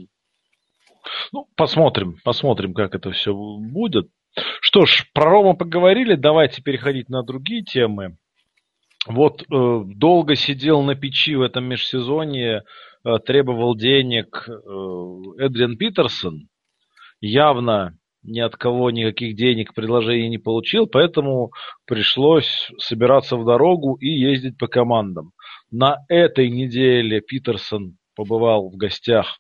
[1.33, 4.09] Ну, посмотрим, посмотрим, как это все будет.
[4.61, 8.17] Что ж, про Рома поговорили, давайте переходить на другие темы.
[9.07, 12.63] Вот э, долго сидел на печи в этом межсезонье,
[13.05, 14.53] э, требовал денег э,
[15.39, 16.49] Эдриан Питерсон.
[17.21, 21.53] Явно ни от кого никаких денег, предложений не получил, поэтому
[21.87, 25.33] пришлось собираться в дорогу и ездить по командам.
[25.71, 29.39] На этой неделе Питерсон побывал в гостях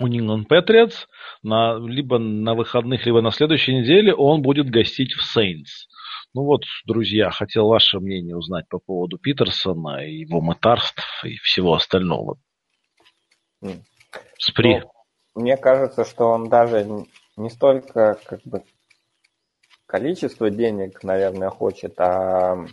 [0.00, 1.06] у Нингон Патриотс,
[1.42, 5.86] на, либо на выходных, либо на следующей неделе он будет гостить в Сейнс.
[6.34, 12.38] Ну вот, друзья, хотел ваше мнение узнать по поводу Питерсона, его мытарств и всего остального.
[14.38, 14.80] Спри.
[15.34, 18.62] Ну, мне кажется, что он даже не столько как бы
[19.86, 22.64] количество денег, наверное, хочет, а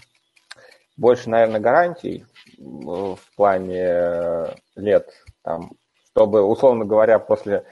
[0.98, 2.26] больше, наверное, гарантий
[2.58, 5.10] в плане лет,
[5.44, 5.72] там,
[6.12, 7.64] чтобы, условно говоря, после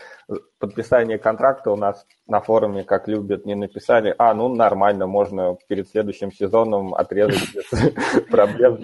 [0.60, 5.90] подписания контракта у нас на форуме, как любят, не написали, а, ну, нормально, можно перед
[5.90, 8.80] следующим сезоном отрезать без проблем.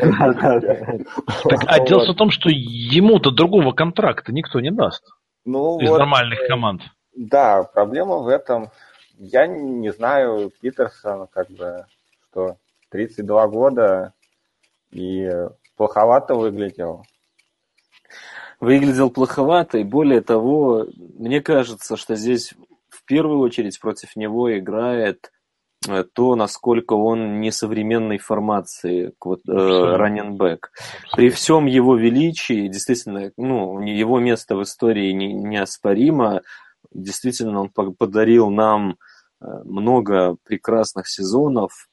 [1.67, 5.03] А дело в том, что ему-то другого контракта никто не даст
[5.45, 6.81] ну, из нормальных команд.
[7.15, 8.69] Да, проблема в этом.
[9.17, 11.85] Я не знаю, Питерсон, как бы,
[12.29, 12.57] что
[12.89, 14.13] 32 года
[14.91, 15.29] и
[15.77, 17.05] плоховато выглядел.
[18.59, 22.53] Выглядел плоховато, и более того, мне кажется, что здесь
[22.89, 25.31] в первую очередь против него играет
[25.87, 30.71] э, то, насколько он несовременной формации, вот, э, раненбэк.
[31.15, 36.41] При всем его величии, действительно, ну, его место в истории не, неоспоримо,
[36.95, 38.91] Действительно, он подарил нам
[39.41, 41.89] э, много прекрасных сезонов,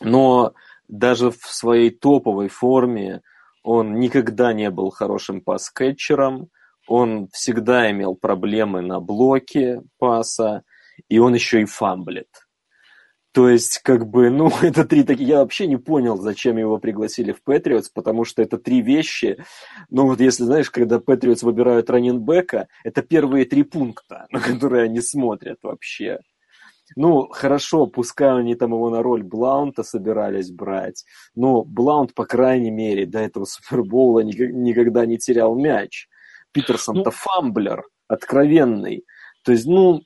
[0.00, 0.52] но
[0.88, 3.22] даже в своей топовой форме
[3.62, 6.50] он никогда не был хорошим пас-кетчером,
[6.86, 10.62] он всегда имел проблемы на блоке паса,
[11.08, 12.28] и он еще и фамблит.
[13.36, 15.28] То есть, как бы, ну, это три такие...
[15.28, 19.36] Я вообще не понял, зачем его пригласили в Патриотс, потому что это три вещи.
[19.90, 25.02] Ну, вот если, знаешь, когда Патриотс выбирают раненбека, это первые три пункта, на которые они
[25.02, 26.20] смотрят вообще.
[26.96, 32.70] Ну, хорошо, пускай они там его на роль Блаунта собирались брать, но Блаунт, по крайней
[32.70, 36.08] мере, до этого Супербоула никогда не терял мяч.
[36.52, 37.10] Питерсон-то ну...
[37.10, 39.04] фамблер, откровенный.
[39.44, 40.00] То есть, ну,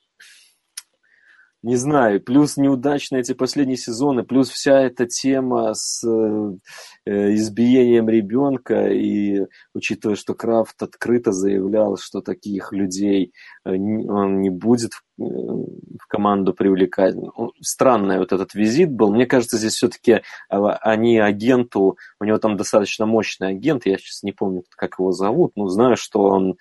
[1.62, 8.88] не знаю, плюс неудачные эти последние сезоны, плюс вся эта тема с э, избиением ребенка,
[8.88, 13.32] и учитывая, что Крафт открыто заявлял, что таких людей
[13.64, 17.14] э, он не будет в, э, в команду привлекать.
[17.14, 19.12] Ну, странный вот этот визит был.
[19.12, 24.32] Мне кажется, здесь все-таки они агенту, у него там достаточно мощный агент, я сейчас не
[24.32, 26.56] помню, как его зовут, но знаю, что он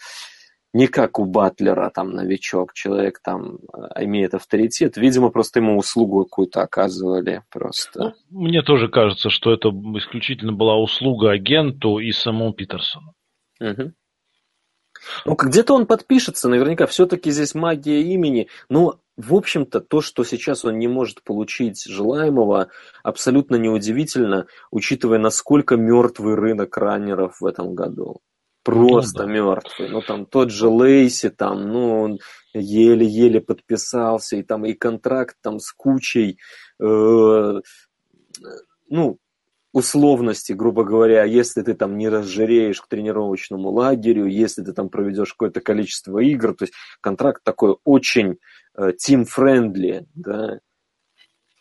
[0.73, 4.97] не как у Батлера, там, новичок, человек там э, имеет авторитет.
[4.97, 8.13] Видимо, просто ему услугу какую-то оказывали просто.
[8.29, 13.13] Ну, мне тоже кажется, что это исключительно была услуга агенту и самому Питерсону.
[13.59, 13.93] Угу.
[15.25, 16.85] Ну, где-то он подпишется, наверняка.
[16.85, 18.47] Все-таки здесь магия имени.
[18.69, 22.69] Но, в общем-то, то, что сейчас он не может получить желаемого,
[23.01, 28.21] абсолютно неудивительно, учитывая, насколько мертвый рынок раннеров в этом году
[28.63, 29.33] просто ну, да.
[29.33, 29.89] мертвый.
[29.89, 32.19] Ну, там тот же Лейси, там, ну, он
[32.53, 36.39] еле-еле подписался, и там и контракт там с кучей,
[36.81, 37.61] э,
[38.89, 39.19] ну,
[39.71, 45.33] условности, грубо говоря, если ты там не разжиреешь к тренировочному лагерю, если ты там проведешь
[45.33, 48.39] какое-то количество игр, то есть контракт такой очень
[48.75, 50.59] э, team-friendly, да,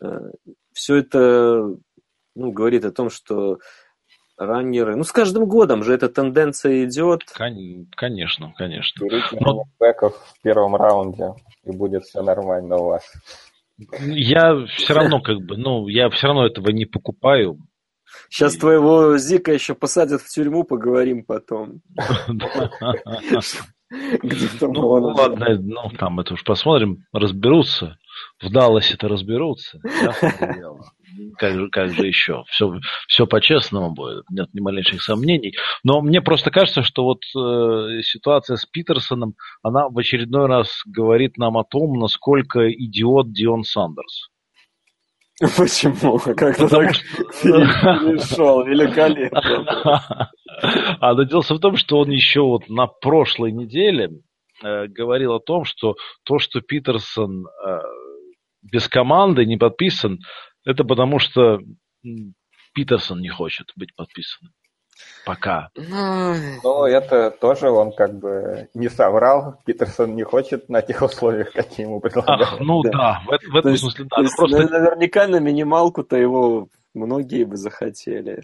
[0.02, 0.30] э,
[0.72, 1.76] все это,
[2.34, 3.58] ну, говорит о том, что
[4.38, 4.96] раннеры.
[4.96, 7.22] Ну, с каждым годом же эта тенденция идет.
[7.34, 9.04] Конечно, конечно.
[9.04, 9.64] Берите Но...
[9.78, 11.34] бэков в первом раунде,
[11.64, 13.12] и будет все нормально у вас.
[14.00, 17.58] Я все равно как бы, ну, я все равно этого не покупаю.
[18.28, 18.58] Сейчас и...
[18.58, 21.80] твоего Зика еще посадят в тюрьму, поговорим потом.
[22.28, 22.48] Ну,
[24.70, 27.98] ладно, ну, там это уж посмотрим, разберутся.
[28.42, 29.80] В Далласе-то разберутся.
[31.38, 32.44] Как же, как же еще?
[32.48, 32.72] Все,
[33.06, 35.54] все по-честному будет, нет ни малейших сомнений.
[35.84, 41.36] Но мне просто кажется, что вот э, ситуация с Питерсоном, она в очередной раз говорит
[41.36, 44.28] нам о том, насколько идиот Дион Сандерс.
[45.56, 46.18] Почему?
[46.18, 46.92] Как то так
[47.42, 48.64] перешел?
[48.66, 50.30] Великолепно.
[51.00, 54.10] А дело в том, что он еще вот на прошлой неделе
[54.60, 55.94] э, говорил о том, что
[56.24, 57.78] то, что Питерсон э,
[58.62, 60.18] без команды не подписан,
[60.68, 61.60] это потому что
[62.74, 64.52] Питерсон не хочет быть подписанным.
[65.24, 65.70] Пока.
[65.76, 69.54] Но ну, это тоже он как бы не соврал.
[69.64, 72.42] Питерсон не хочет на тех условиях, какие ему предлагают.
[72.42, 74.22] Ах, ну да, да в, в этом есть, смысле да.
[74.22, 74.58] Есть, просто...
[74.58, 78.42] Наверняка на минималку-то его многие бы захотели.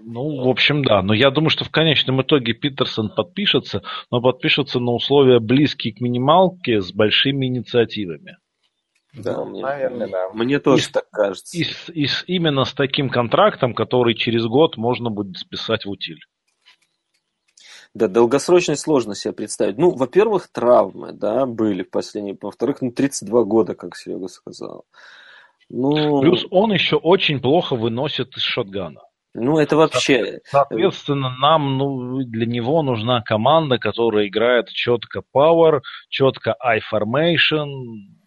[0.00, 1.02] Ну, в общем, да.
[1.02, 6.00] Но я думаю, что в конечном итоге Питерсон подпишется, но подпишется на условия близкие к
[6.00, 8.36] минималке с большими инициативами.
[9.16, 10.28] Да, ну, мне, наверное, да.
[10.34, 11.56] Мне тоже и, так кажется.
[11.56, 16.20] И, и, именно с таким контрактом, который через год можно будет списать в утиль.
[17.94, 19.78] Да, долгосрочность сложно себе представить.
[19.78, 22.36] Ну, во-первых, травмы, да, были в последние.
[22.40, 24.84] Во-вторых, ну, 32 года, как Серега сказал.
[25.70, 26.20] Ну...
[26.20, 29.00] Плюс он еще очень плохо выносит из шотгана.
[29.32, 30.40] Ну, это вообще...
[30.44, 37.66] Соответственно, нам, ну, для него нужна команда, которая играет четко power, четко eye formation,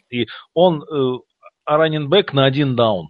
[0.10, 1.20] и он э,
[1.66, 3.10] раненбэк на один даун.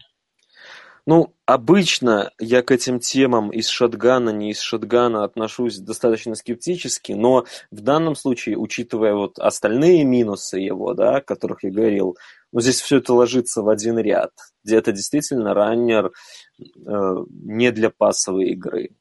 [1.06, 7.46] Ну, обычно я к этим темам из шотгана, не из шотгана отношусь достаточно скептически, но
[7.72, 12.16] в данном случае, учитывая вот остальные минусы его, да, о которых я говорил,
[12.52, 14.30] ну, здесь все это ложится в один ряд,
[14.64, 16.12] где это действительно раннер
[16.60, 18.92] э, не для пасовой игры.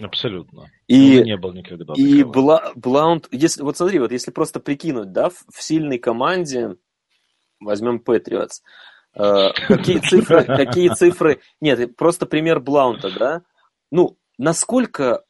[0.00, 0.70] Абсолютно.
[0.86, 1.94] И, не был никогда.
[1.96, 6.76] И Бла, Блаунд, если, вот смотри, вот если просто прикинуть, да, в, в сильной команде,
[7.60, 8.62] возьмем Патриотс,
[9.14, 13.42] э, какие цифры, какие цифры, нет, просто пример Блаунта, да,
[13.90, 15.24] ну, насколько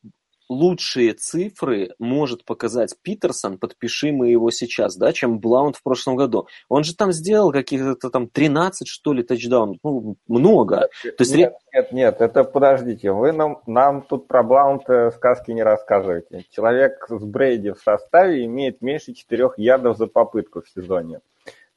[0.48, 6.46] лучшие цифры может показать Питерсон, подпиши мы его сейчас, да, чем Блаунд в прошлом году.
[6.68, 9.78] Он же там сделал каких-то там 13, что ли, тачдаунов.
[9.82, 10.88] Ну, много.
[11.02, 11.34] То есть...
[11.34, 13.12] Нет, нет, нет, это подождите.
[13.12, 16.44] Вы нам, нам тут про Блаунта сказки не рассказываете.
[16.50, 21.20] Человек с Брейди в составе имеет меньше 4 ярдов за попытку в сезоне.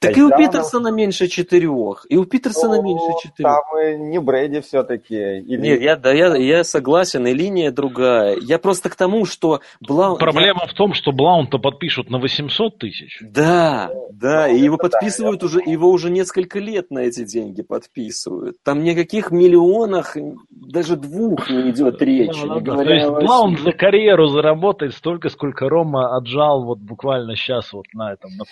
[0.02, 2.08] Так и у Питерсона меньше четырех.
[2.10, 3.54] И у Питерсона ну, меньше четырех.
[3.54, 5.16] Там не Брэди все-таки.
[5.16, 5.62] Или...
[5.62, 8.36] Нет, я, да, я, я согласен, и линия другая.
[8.41, 10.18] Я просто к тому, что Блаун...
[10.18, 10.68] Проблема я...
[10.68, 13.20] в том, что Блаун-то подпишут на 800 тысяч.
[13.22, 17.62] Да, да, ну, и его подписывают да, уже, его уже несколько лет на эти деньги
[17.62, 18.58] подписывают.
[18.64, 20.18] Там ни о каких миллионах,
[20.49, 22.41] даже двух не идет речь.
[22.41, 27.36] Да, не да, То есть Блаун за карьеру заработает столько, сколько Рома отжал вот буквально
[27.36, 28.45] сейчас вот на этом, на,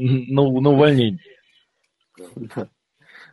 [0.00, 1.20] ну, на увольнение.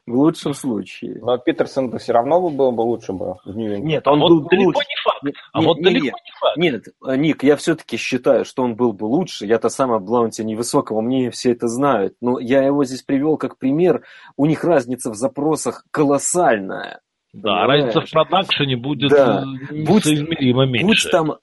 [0.06, 1.18] В лучшем случае.
[1.20, 4.42] Но Питерсон бы все равно был бы лучше бы в нью Нет, он а был
[4.42, 4.88] вот далеко лучше.
[4.88, 5.42] не факт.
[5.52, 6.58] А нет, вот нет, далеко нет, не факт.
[6.58, 9.48] Нет, Ник, я все-таки считаю, что он был бы лучше.
[9.48, 12.14] Я-то сам о Блаунте невысокого мнения все это знают.
[12.22, 14.04] Но я его здесь привел как пример.
[14.38, 17.02] У них разница в запросах колоссальная.
[17.34, 17.86] Да, Понимаешь?
[17.86, 19.44] разница в продакшене будет да.
[19.72, 20.86] несоизмеримо меньше.
[20.86, 21.34] Будь там,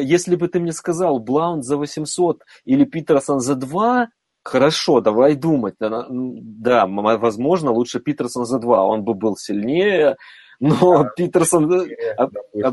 [0.00, 4.08] если бы ты мне сказал Блаунт за 800 или Питерсон за 2,
[4.48, 5.74] Хорошо, давай думать.
[5.78, 8.84] Да, возможно, лучше Питерсон за два.
[8.86, 10.16] Он бы был сильнее,
[10.58, 11.70] но да, Питерсон...
[12.16, 12.28] А,
[12.64, 12.72] а,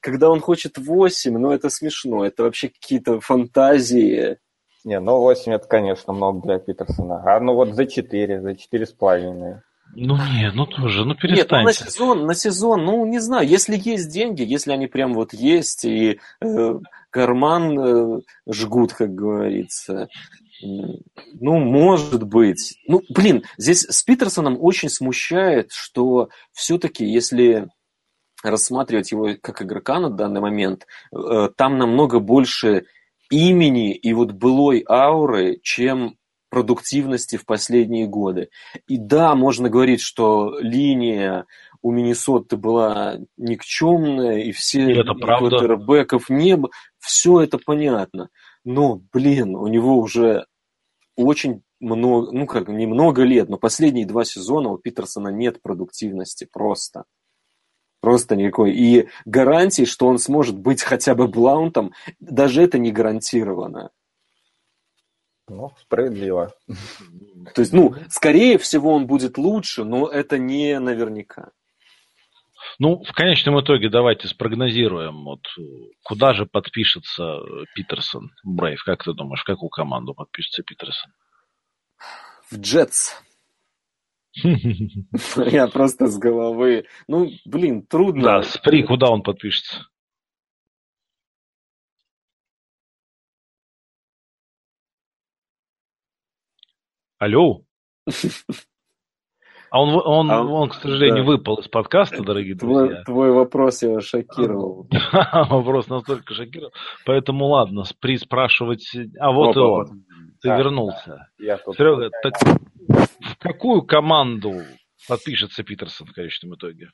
[0.00, 2.24] когда он хочет 8, ну это смешно.
[2.24, 4.38] Это вообще какие-то фантазии.
[4.84, 7.22] Не, ну 8 это, конечно, много для Питерсона.
[7.24, 9.58] А ну вот за 4, за 4,5.
[9.94, 11.42] Ну не, ну тоже, ну перестаньте.
[11.42, 15.12] Нет, ну, на сезон, на сезон, ну не знаю, если есть деньги, если они прям
[15.12, 16.74] вот есть, и э,
[17.10, 20.08] карман э, жгут, как говорится,
[20.62, 22.78] ну, может быть.
[22.86, 27.68] Ну, блин, здесь с Питерсоном очень смущает, что все-таки, если
[28.42, 32.86] рассматривать его как игрока на данный момент, э, там намного больше
[33.30, 36.16] имени и вот былой ауры, чем
[36.50, 38.50] продуктивности в последние годы.
[38.86, 41.46] И да, можно говорить, что линия
[41.80, 46.70] у Миннесоты была никчемная, и все это квотербеков не было.
[46.98, 48.28] Все это понятно.
[48.64, 50.44] Но, блин, у него уже
[51.16, 57.04] очень много, ну как, немного лет, но последние два сезона у Питерсона нет продуктивности просто.
[58.00, 58.72] Просто никакой.
[58.72, 63.90] И гарантии, что он сможет быть хотя бы Блаунтом, даже это не гарантировано.
[65.48, 66.54] Ну, справедливо.
[67.54, 71.50] То есть, ну, скорее всего, он будет лучше, но это не наверняка.
[72.78, 75.40] Ну, в конечном итоге давайте спрогнозируем, вот
[76.02, 77.40] куда же подпишется
[77.74, 81.12] Питерсон, Брейв, как ты думаешь, в какую команду подпишется Питерсон?
[82.50, 83.14] В Джетс.
[85.36, 86.86] Я просто с головы.
[87.06, 88.22] Ну, блин, трудно.
[88.22, 89.86] Да, Спри, куда он подпишется?
[97.18, 97.62] Алло?
[99.72, 101.30] А он, он, а, он, к сожалению, да.
[101.30, 103.04] выпал из подкаста, дорогие твой, друзья.
[103.04, 104.86] Твой вопрос его шокировал.
[105.48, 106.74] вопрос настолько шокировал.
[107.06, 108.86] Поэтому ладно, при спрашивать...
[109.18, 110.04] А вот и он.
[110.42, 111.26] Ты вернулся.
[111.38, 114.60] Серега, так в какую команду
[115.08, 116.90] подпишется Питерсон в конечном итоге?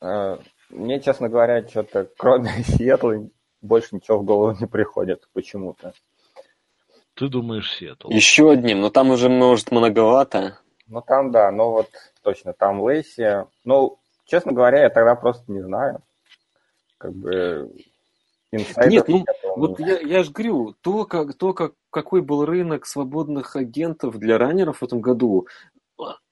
[0.00, 0.38] А,
[0.70, 3.28] мне, честно говоря, что-то кроме Сиэтла
[3.60, 5.92] больше ничего в голову не приходит почему-то.
[7.12, 8.08] Ты думаешь Сиэтл?
[8.08, 10.60] Еще одним, но там уже, может, многовато.
[10.86, 11.88] Ну, там, да, ну вот
[12.22, 13.46] точно, там Лейси.
[13.64, 16.02] Ну, честно говоря, я тогда просто не знаю.
[16.98, 17.70] Как бы
[18.52, 19.24] Нет, ну,
[19.56, 24.38] вот я, я же говорю, то, как, то как, какой был рынок свободных агентов для
[24.38, 25.46] раннеров в этом году,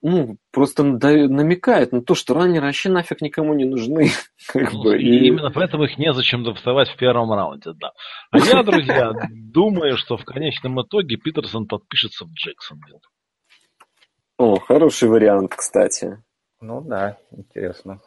[0.03, 4.11] ну, просто намекает на то, что раннеры вообще нафиг никому не нужны.
[4.49, 5.07] Как ну, бы, и...
[5.07, 7.93] и именно поэтому их незачем доставать в первом раунде, да.
[8.31, 13.01] А я, друзья, думаю, что в конечном итоге Питерсон подпишется в Джексонвилл.
[14.41, 16.17] О, хороший вариант, кстати.
[16.63, 18.01] Ну да, интересно.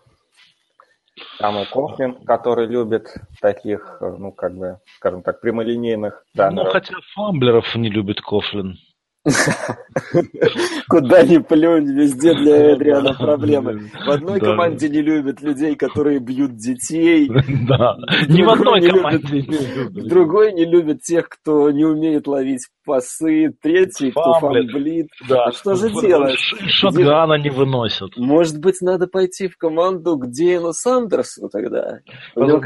[1.37, 3.05] Там и Кофлин, который любит
[3.39, 6.65] таких, ну, как бы, скажем так, прямолинейных данных.
[6.65, 8.79] Ну, хотя фамблеров не любит Кофлин.
[10.89, 13.89] Куда ни плюнь, везде для Эдриана проблемы.
[14.05, 17.29] В одной команде не любят людей, которые бьют детей.
[17.67, 17.95] Да,
[18.27, 19.41] ни в одной команде
[19.89, 23.51] В другой не любят тех, кто не умеет ловить пасы.
[23.61, 25.07] Третий, кто фамблит.
[25.27, 25.45] Да.
[25.45, 26.37] А что же делать?
[26.37, 28.17] Шотгана не выносят.
[28.17, 31.99] Может быть, надо пойти в команду к Дейну Сандерсу тогда?
[32.35, 32.61] Может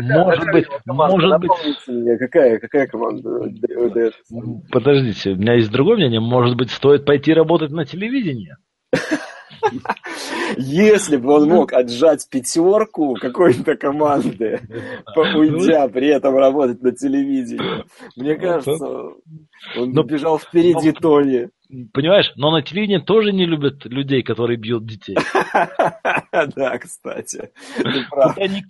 [0.51, 2.19] быть, может быть.
[2.19, 3.51] Какая, какая команда?
[4.71, 6.19] Подождите, у меня есть другое мнение.
[6.19, 8.55] Может быть, стоит пойти работать на телевидении?
[10.55, 14.61] Если бы он мог отжать пятерку какой-то команды,
[15.15, 17.83] уйдя при этом работать на телевидении,
[18.15, 18.85] мне ну, кажется,
[19.77, 21.49] он бежал впереди Тони.
[21.93, 25.17] Понимаешь, но на телевидении тоже не любят людей, которые бьют детей.
[26.55, 27.49] Да, кстати.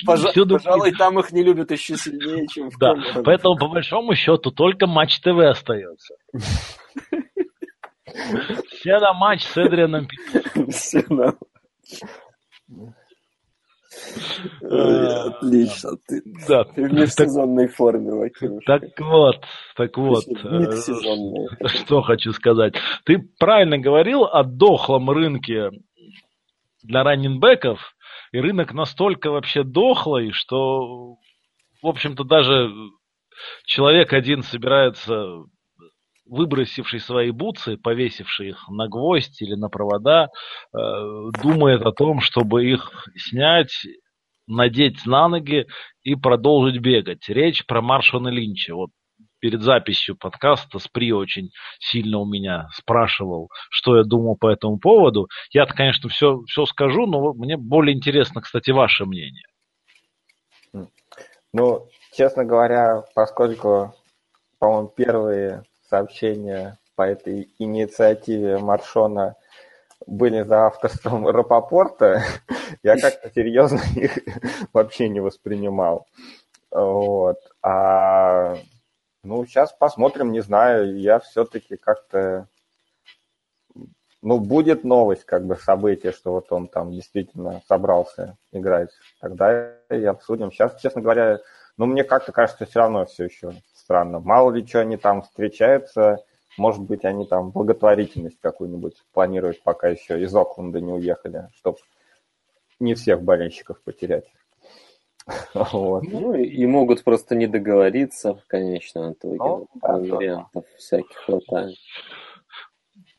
[0.05, 4.87] Пожалуй, там их не любят еще сильнее, чем в Да, поэтому по большому счету только
[4.87, 6.15] Матч ТВ остается.
[8.71, 10.07] Все на матч с Эдрианом
[10.69, 11.35] Все на
[14.61, 15.91] Отлично.
[16.07, 16.63] Ты, да.
[16.65, 18.79] ты в межсезонной форме, Вакимушка.
[18.79, 19.43] Так вот,
[19.75, 20.25] так вот.
[20.27, 22.75] Э, что хочу сказать.
[23.05, 25.71] Ты правильно говорил о дохлом рынке
[26.83, 27.79] для раннинбеков,
[28.31, 31.15] и рынок настолько вообще дохлый, что,
[31.81, 32.69] в общем-то, даже
[33.65, 35.43] человек один собирается
[36.29, 40.77] выбросивший свои бутсы, повесивший их на гвоздь или на провода, э,
[41.41, 43.85] думает о том, чтобы их снять,
[44.47, 45.67] надеть на ноги
[46.03, 47.27] и продолжить бегать.
[47.29, 48.75] Речь про Маршона Линча.
[48.75, 48.89] Вот
[49.39, 55.27] перед записью подкаста Спри очень сильно у меня спрашивал, что я думал по этому поводу.
[55.51, 59.45] Я-то, конечно, все, все скажу, но мне более интересно, кстати, ваше мнение.
[61.53, 63.93] Ну, честно говоря, поскольку,
[64.59, 69.35] по-моему, первые сообщения по этой инициативе Маршона
[70.05, 72.23] были за авторством Рапопорта,
[72.83, 74.17] я как-то серьезно их
[74.73, 76.07] вообще не воспринимал.
[76.71, 77.37] Вот.
[77.61, 78.57] А
[79.23, 82.47] ну, сейчас посмотрим, не знаю, я все-таки как-то
[84.21, 88.89] ну, будет новость, как бы, событие, что вот он там действительно собрался играть.
[89.21, 90.51] Тогда и обсудим.
[90.51, 91.39] Сейчас, честно говоря,
[91.77, 93.53] ну, мне как-то кажется, все равно все еще
[93.87, 94.19] странно.
[94.19, 96.17] Мало ли что они там встречаются,
[96.57, 101.77] может быть, они там благотворительность какую-нибудь планируют, пока еще из Окленда не уехали, чтобы
[102.81, 104.25] не всех болельщиков потерять.
[105.53, 106.03] Вот.
[106.03, 109.37] Ну и могут просто не договориться в конечном итоге.
[109.37, 111.75] Ну, вариантов всяких хватает.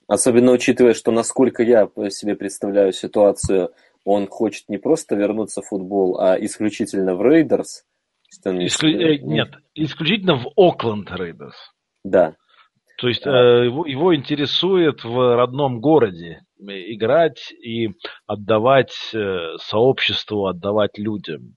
[0.07, 3.73] Особенно учитывая, что насколько я себе представляю ситуацию,
[4.07, 7.85] он хочет не просто вернуться в футбол, а исключительно в Рейдерс–
[8.53, 9.01] Исклю...
[9.01, 11.73] Э, нет, исключительно в Окленд Рейдерс.
[12.05, 12.37] Да.
[12.99, 17.91] То есть э, его, его интересует в родном городе играть и
[18.27, 21.55] отдавать э, сообществу, отдавать людям.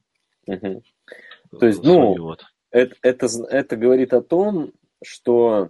[0.48, 0.84] Угу.
[1.60, 2.44] То есть, ну, вот.
[2.70, 4.72] это, это, это говорит о том,
[5.04, 5.70] что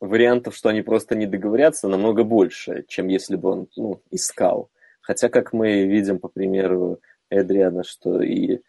[0.00, 4.70] вариантов, что они просто не договорятся, намного больше, чем если бы он ну, искал.
[5.00, 8.60] Хотя, как мы видим по примеру Эдриана, что и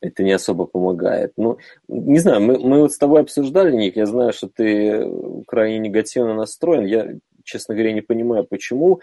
[0.00, 1.32] это не особо помогает.
[1.36, 5.06] Ну, не знаю, мы, мы вот с тобой обсуждали, Ник, я знаю, что ты
[5.46, 6.86] крайне негативно настроен.
[6.86, 9.00] Я, честно говоря, не понимаю, почему.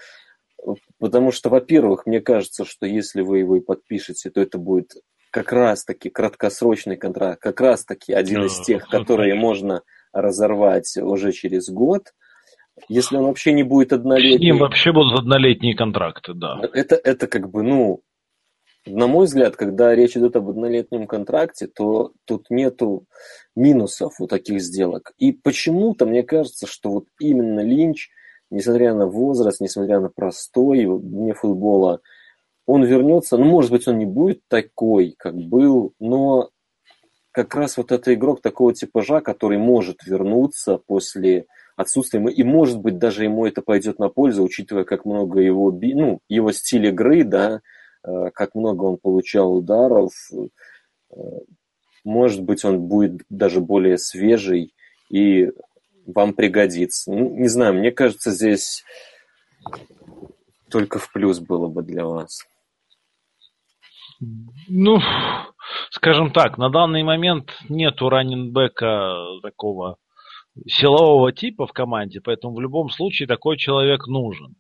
[1.00, 4.94] Потому что, во-первых, мне кажется, что если вы его и подпишете, то это будет
[5.32, 12.14] как раз-таки краткосрочный контракт, как раз-таки один из тех, которые можно разорвать уже через год.
[12.90, 14.38] Если он вообще не будет однолетний...
[14.38, 16.60] С ним вообще будут однолетние контракты, да.
[16.74, 18.02] Это, это как бы, ну,
[18.88, 23.06] на мой взгляд, когда речь идет об однолетнем контракте, то тут нету
[23.56, 25.14] минусов у таких сделок.
[25.18, 28.10] И почему-то мне кажется, что вот именно Линч,
[28.50, 32.02] несмотря на возраст, несмотря на простой вне футбола,
[32.66, 36.50] он вернется, ну, может быть, он не будет такой, как был, но
[37.32, 42.98] как раз вот это игрок такого типажа, который может вернуться после отсутствия, и может быть
[42.98, 47.62] даже ему это пойдет на пользу, учитывая, как много его, ну, его стиль игры, да,
[48.04, 50.12] как много он получал ударов.
[51.12, 51.16] Э,
[52.04, 54.74] может быть, он будет даже более свежий
[55.10, 55.52] и
[56.06, 57.12] вам пригодится.
[57.12, 58.84] Ну, не знаю, мне кажется, здесь
[60.70, 62.40] только в плюс было бы для вас.
[64.70, 65.00] Ну,
[65.92, 69.98] скажем так, на данный момент нету раненбека такого
[70.66, 74.56] силового типа в команде, поэтому в любом случае такой человек нужен.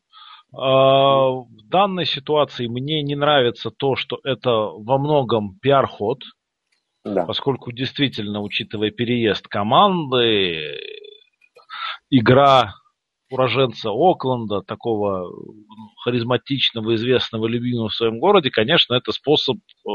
[0.58, 6.24] В данной ситуации мне не нравится то, что это во многом пиар-ход,
[7.05, 7.26] да.
[7.26, 10.80] поскольку действительно, учитывая переезд команды,
[12.10, 12.74] игра
[13.30, 15.30] уроженца Окленда, такого
[16.03, 19.91] харизматичного, известного, любимого в своем городе, конечно, это способ э,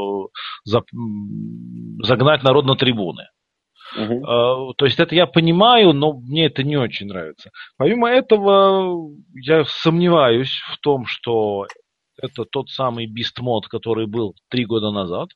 [0.65, 3.23] загнать народ на трибуны.
[3.95, 4.73] Uh-huh.
[4.77, 7.51] То есть это я понимаю, но мне это не очень нравится.
[7.77, 11.67] Помимо этого, я сомневаюсь в том, что
[12.21, 15.29] это тот самый Mode, который был три года назад.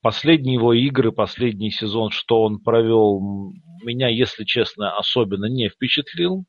[0.00, 3.20] Последние его игры, последний сезон, что он провел,
[3.84, 6.44] меня, если честно, особенно не впечатлил.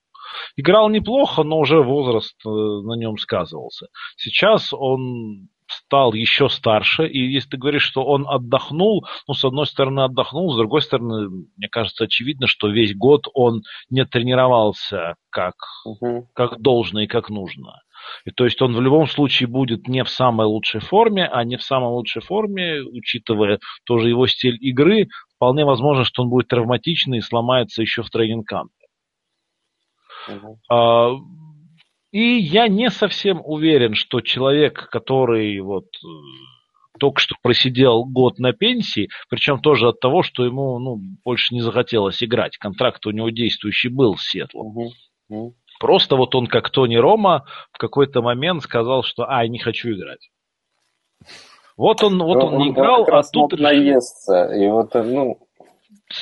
[0.56, 3.88] Играл неплохо, но уже возраст э, на нем сказывался.
[4.16, 9.66] Сейчас он стал еще старше, и если ты говоришь, что он отдохнул, ну, с одной
[9.66, 15.56] стороны отдохнул, с другой стороны, мне кажется, очевидно, что весь год он не тренировался как,
[15.86, 16.30] угу.
[16.34, 17.82] как должно и как нужно.
[18.26, 21.58] И то есть он в любом случае будет не в самой лучшей форме, а не
[21.58, 27.20] в самой лучшей форме, учитывая тоже его стиль игры, вполне возможно, что он будет травматичный
[27.20, 28.74] и сломается еще в тренинг-кампе.
[30.28, 30.60] Угу.
[30.70, 31.12] А,
[32.14, 36.08] и я не совсем уверен, что человек, который вот э,
[37.00, 41.62] только что просидел год на пенсии, причем тоже от того, что ему ну, больше не
[41.62, 42.58] захотелось играть.
[42.58, 44.68] Контракт у него действующий был с Сетлом.
[44.68, 44.92] Угу.
[45.30, 45.56] Угу.
[45.80, 50.30] Просто вот он, как Тони Рома, в какой-то момент сказал, что «а, не хочу играть».
[51.76, 53.60] Вот он, вот он, он не играл, а тут...
[53.60, 55.40] наесться, и вот, ну,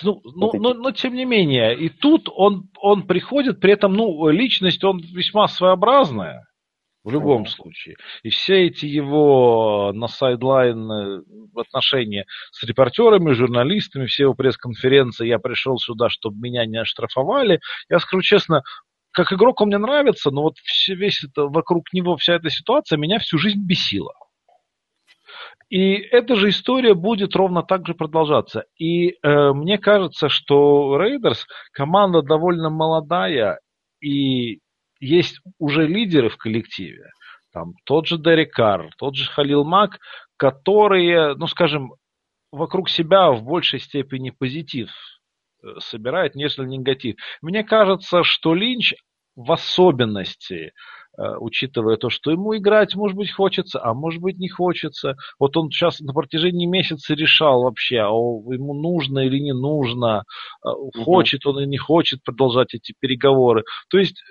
[0.03, 4.29] ну, ну, но, но тем не менее, и тут он, он приходит, при этом, ну,
[4.29, 6.45] личность, он весьма своеобразная,
[7.03, 7.47] в любом mm-hmm.
[7.47, 7.95] случае.
[8.23, 11.23] И все эти его на сайдлайн
[11.55, 17.59] отношения с репортерами, журналистами, все его пресс-конференции, я пришел сюда, чтобы меня не оштрафовали.
[17.89, 18.61] Я скажу честно,
[19.11, 22.97] как игрок он мне нравится, но вот все, весь это, вокруг него вся эта ситуация
[22.97, 24.13] меня всю жизнь бесила.
[25.71, 28.65] И эта же история будет ровно так же продолжаться.
[28.77, 33.57] И э, мне кажется, что Рейдерс команда довольно молодая,
[34.01, 34.59] и
[34.99, 37.09] есть уже лидеры в коллективе.
[37.53, 39.99] Там тот же Дерек Карр, тот же Халил Мак,
[40.35, 41.93] которые, ну скажем,
[42.51, 44.89] вокруг себя в большей степени позитив
[45.63, 47.15] э, собирает, нежели негатив.
[47.41, 48.93] Мне кажется, что Линч
[49.37, 50.73] в особенности Э,
[51.17, 55.15] учитывая то, что ему играть, может быть, хочется, а может быть, не хочется.
[55.39, 60.23] Вот он сейчас на протяжении месяца решал вообще, а ему нужно или не нужно,
[60.65, 60.69] э,
[61.03, 63.63] хочет он или не хочет продолжать эти переговоры.
[63.89, 64.21] То есть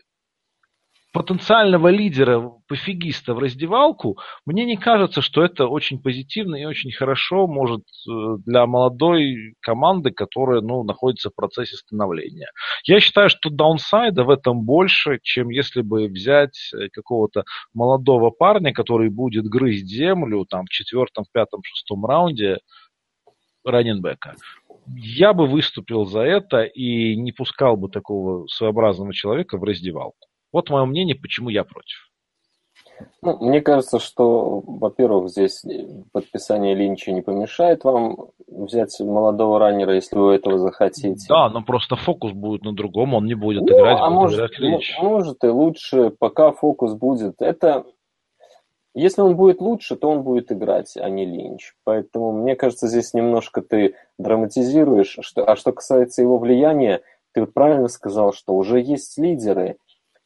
[1.13, 7.47] потенциального лидера, пофигиста в раздевалку, мне не кажется, что это очень позитивно и очень хорошо
[7.47, 12.51] может э, для молодой команды, которая ну, находится в процессе становления.
[12.85, 17.45] Я считаю, что даунсайда в этом больше, чем если бы взять э, какого-то
[17.75, 22.59] молодого парня, который будет грызть землю там, в четвертом, пятом, шестом раунде
[23.65, 24.37] раненбека
[24.97, 30.30] я бы выступил за это и не пускал бы такого своеобразного человека в раздевалку.
[30.53, 32.11] Вот мое мнение, почему я против.
[33.23, 35.65] Ну, мне кажется, что, во-первых, здесь
[36.13, 41.27] подписание Линча не помешает вам взять молодого раннера, если вы этого захотите.
[41.29, 44.59] Да, но просто фокус будет на другом, он не будет ну, играть, а может, играть
[44.59, 44.99] Линч.
[45.01, 47.41] Может и лучше, пока фокус будет.
[47.41, 47.87] Это
[48.95, 51.75] если он будет лучше, то он будет играть, а не Линч.
[51.85, 55.19] Поэтому, мне кажется, здесь немножко ты драматизируешь.
[55.21, 57.01] Что, а что касается его влияния,
[57.33, 59.77] ты вот правильно сказал, что уже есть лидеры,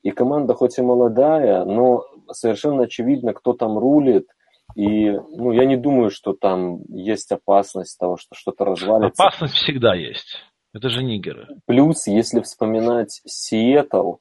[0.05, 4.29] и команда хоть и молодая, но совершенно очевидно, кто там рулит,
[4.77, 9.23] и ну, я не думаю, что там есть опасность того, что что-то развалится.
[9.23, 10.37] Опасность всегда есть.
[10.75, 11.49] Это же нигеры.
[11.67, 14.17] Плюс, если вспоминать Сиэтл,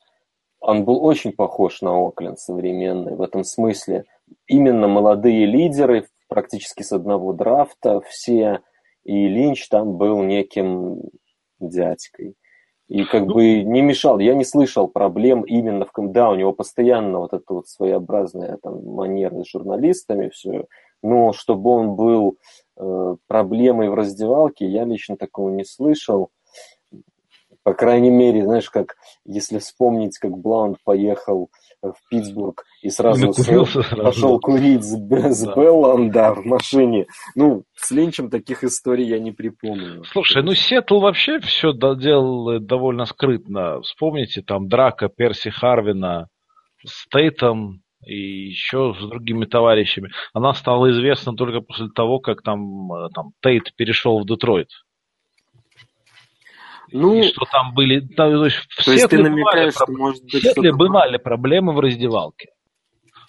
[0.59, 4.05] он был очень похож на Окленд современный в этом смысле.
[4.47, 8.61] Именно молодые лидеры, практически с одного драфта, все,
[9.03, 11.01] и Линч там был неким
[11.59, 12.35] дядькой.
[12.93, 14.19] И как ну, бы не мешал.
[14.19, 16.11] Я не слышал проблем именно в...
[16.11, 20.67] Да, у него постоянно вот эта вот своеобразная там манера с журналистами, все.
[21.01, 22.37] Но чтобы он был
[22.77, 26.29] э, проблемой в раздевалке, я лично такого не слышал.
[27.63, 28.93] По крайней мере, знаешь, как
[29.25, 31.49] если вспомнить, как Блаунд поехал
[31.91, 35.53] в Питтсбург и сразу, с, пошел курить с, с да.
[35.55, 37.07] Беллом, да, в машине.
[37.35, 40.03] Ну, с Линчем таких историй я не припомню.
[40.05, 43.81] Слушай, ну Сетл вообще все делал довольно скрытно.
[43.81, 46.27] Вспомните, там драка Перси Харвина
[46.85, 50.11] с Тейтом и еще с другими товарищами.
[50.33, 54.67] Она стала известна только после того, как там, э, там Тейт перешел в Детройт.
[56.93, 57.99] Ну, и что там были...
[57.99, 60.33] То есть, в то есть ты намекаешь, что может быть...
[60.33, 62.49] В Сетле бывали проблемы в раздевалке.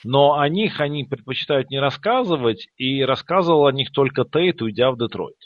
[0.04, 4.98] Но о них они предпочитают не рассказывать, и рассказывал о них только Тейт, уйдя в
[4.98, 5.36] Детройт.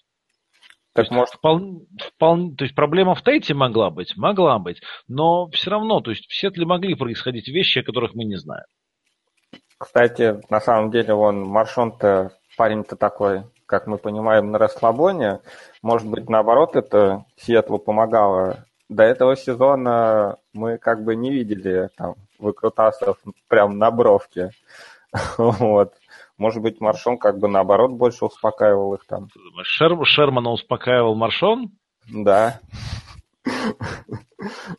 [0.95, 1.29] Так то, может...
[1.29, 1.87] есть, впол...
[2.15, 2.57] Впол...
[2.57, 6.35] то есть проблема в Тейте могла быть, могла быть, но все равно, то есть в
[6.35, 8.67] Сетле могли происходить вещи, о которых мы не знаем.
[9.79, 15.41] Кстати, на самом деле, он Маршон-то парень-то такой как мы понимаем, на расслабоне.
[15.83, 18.65] Может быть, наоборот, это Сиэтлу помогало.
[18.89, 24.51] До этого сезона мы как бы не видели там выкрутасов прям на бровке.
[25.39, 25.95] Вот.
[26.37, 29.29] Может быть, Маршон как бы наоборот больше успокаивал их там.
[29.63, 29.97] Шер...
[30.05, 31.73] Шермана успокаивал Маршон?
[32.09, 32.61] Да.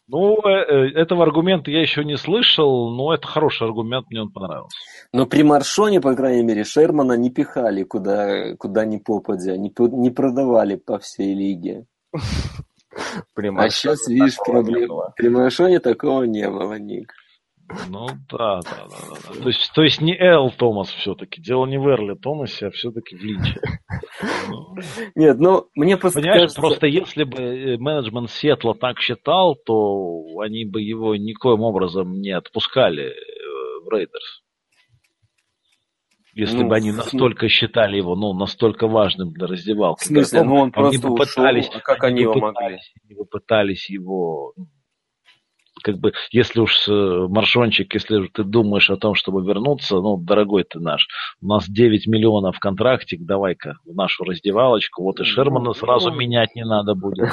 [0.07, 4.31] Ну, э, э, этого аргумента я еще не слышал, но это хороший аргумент, мне он
[4.31, 4.77] понравился.
[5.11, 10.09] Но при Маршоне, по крайней мере, Шермана не пихали куда, куда ни попадя, не, не
[10.11, 11.85] продавали по всей лиге.
[13.33, 15.13] При а сейчас, видишь, проблема.
[15.15, 17.13] При Маршоне такого не было, Ник.
[17.89, 19.41] Ну да, да, да, да.
[19.41, 21.41] То есть, то есть не Эл Томас все-таки.
[21.41, 23.59] Дело не в Эрли Томасе, а все-таки в Линче.
[25.15, 26.61] Нет, ну мне просто Понимаешь, кажется...
[26.61, 32.31] просто если бы э, менеджмент Сетла так считал, то они бы его никоим образом не
[32.31, 33.13] отпускали э,
[33.85, 34.41] в Рейдерс.
[36.33, 40.03] Если ну, бы они настолько считали его, ну, настолько важным для раздевалки.
[40.03, 40.43] В смысле?
[40.43, 42.77] Ну, он просто они ушел, а как они, они его могли?
[43.03, 44.67] Они бы пытались его ну,
[45.81, 50.63] как бы, если уж э, Маршончик, если ты думаешь о том, чтобы вернуться, ну, дорогой
[50.63, 51.07] ты наш,
[51.41, 56.55] у нас 9 миллионов в контракте, давай-ка в нашу раздевалочку, вот и Шермана сразу менять
[56.55, 57.29] не надо будет.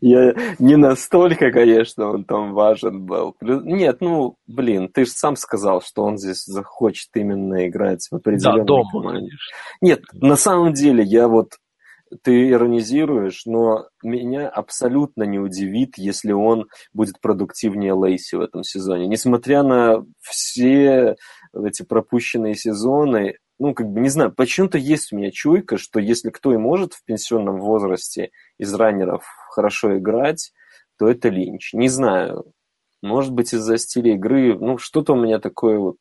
[0.00, 3.34] Я не настолько, конечно, он там важен был.
[3.40, 8.60] Нет, ну, блин, ты же сам сказал, что он здесь захочет именно играть в определенной
[8.60, 9.20] да, дома, команде.
[9.20, 9.38] Конечно.
[9.80, 11.54] Нет, на самом деле, я вот
[12.22, 19.06] ты иронизируешь, но меня абсолютно не удивит, если он будет продуктивнее Лейси в этом сезоне.
[19.06, 21.16] Несмотря на все
[21.54, 26.30] эти пропущенные сезоны, ну, как бы, не знаю, почему-то есть у меня чуйка, что если
[26.30, 30.52] кто и может в пенсионном возрасте из раннеров хорошо играть,
[30.98, 31.74] то это Линч.
[31.74, 32.52] Не знаю,
[33.02, 35.98] может быть, из-за стиля игры, ну, что-то у меня такое вот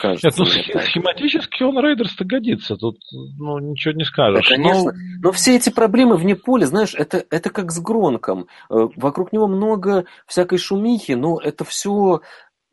[0.00, 0.28] кажется.
[0.28, 4.48] Нет, ну, схематически он Рейдерс-то годится, тут ну, ничего не скажешь.
[4.48, 4.92] Да, конечно.
[4.92, 4.98] Но...
[5.22, 8.46] но все эти проблемы вне поля, знаешь, это, это как с Гронком.
[8.70, 12.20] Э, вокруг него много всякой шумихи, но это все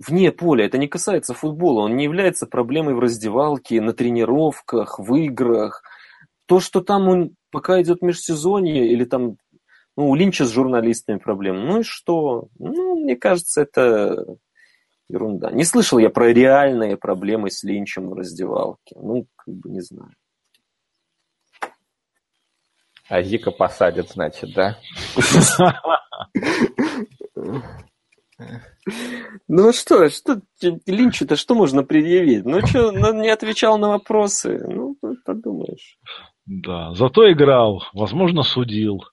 [0.06, 0.66] вне поля.
[0.66, 1.82] Это не касается футбола.
[1.82, 5.84] Он не является проблемой в раздевалке, на тренировках, в играх.
[6.46, 9.36] То, что там он пока идет межсезонье, или там
[9.98, 11.60] ну, у Линча с журналистами проблемы.
[11.66, 12.48] Ну и что?
[12.58, 14.38] Ну, мне кажется, это
[15.10, 15.52] ерунда.
[15.52, 18.96] Не слышал я про реальные проблемы с Линчем в раздевалке.
[18.96, 20.14] Ну, как бы не знаю.
[23.10, 24.78] А Зика посадят, значит, да?
[29.48, 30.42] Ну что, что
[30.86, 32.46] Линчу-то что можно предъявить?
[32.46, 34.60] Ну что, он не отвечал на вопросы.
[34.66, 34.96] Ну,
[35.26, 35.98] подумаешь.
[36.46, 39.04] Да, зато играл, возможно, судил.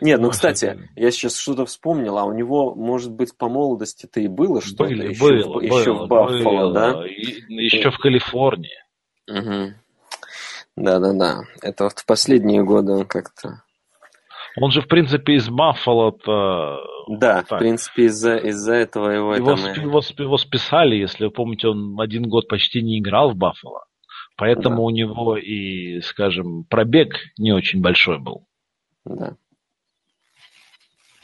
[0.00, 4.28] Нет, ну, кстати, я сейчас что-то вспомнил, а у него, может быть, по молодости-то и
[4.28, 7.06] было что-то еще, было, в, еще в Баффало, да?
[7.06, 8.78] И, еще в Калифорнии.
[9.28, 9.74] Угу.
[10.76, 11.40] Да-да-да.
[11.62, 13.62] Это вот в последние годы он как-то...
[14.60, 16.78] Он же, в принципе, из Баффало-то...
[17.08, 17.58] Да, так.
[17.58, 19.34] в принципе, из-за из этого его...
[19.34, 19.72] Его, там...
[19.74, 23.84] его, его списали, если вы помните, он один год почти не играл в Баффало.
[24.36, 24.82] Поэтому да.
[24.82, 28.46] у него и, скажем, пробег не очень большой был.
[29.04, 29.36] Да.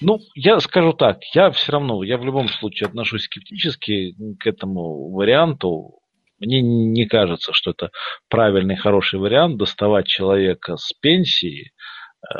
[0.06, 5.10] Ну, я скажу так, я все равно, я в любом случае отношусь скептически к этому
[5.10, 5.98] варианту.
[6.38, 7.90] Мне не кажется, что это
[8.28, 11.72] правильный, хороший вариант доставать человека с пенсии.
[12.22, 12.36] Э,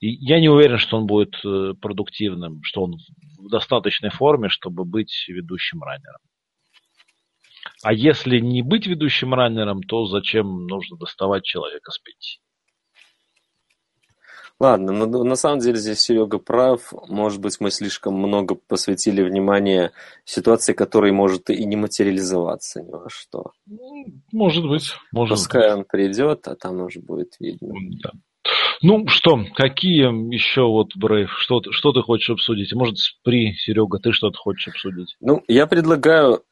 [0.00, 2.96] я не уверен, что он будет э, продуктивным, что он
[3.38, 6.20] в достаточной форме, чтобы быть ведущим раннером.
[7.84, 12.40] А если не быть ведущим раннером, то зачем нужно доставать человека с пенсии?
[14.60, 16.92] Ладно, но на самом деле здесь Серега прав.
[17.08, 19.92] Может быть, мы слишком много посвятили внимания
[20.26, 23.52] ситуации, которая может и не материализоваться ни во что.
[23.66, 24.92] Ну, может быть.
[25.12, 25.78] Может Пускай быть.
[25.78, 27.72] он придет, а там уже будет видно.
[28.02, 28.10] Да.
[28.82, 32.72] Ну что, какие еще вот Брейв, что, что ты хочешь обсудить?
[32.74, 35.16] Может, при Серега, ты что-то хочешь обсудить?
[35.20, 36.42] Ну, я предлагаю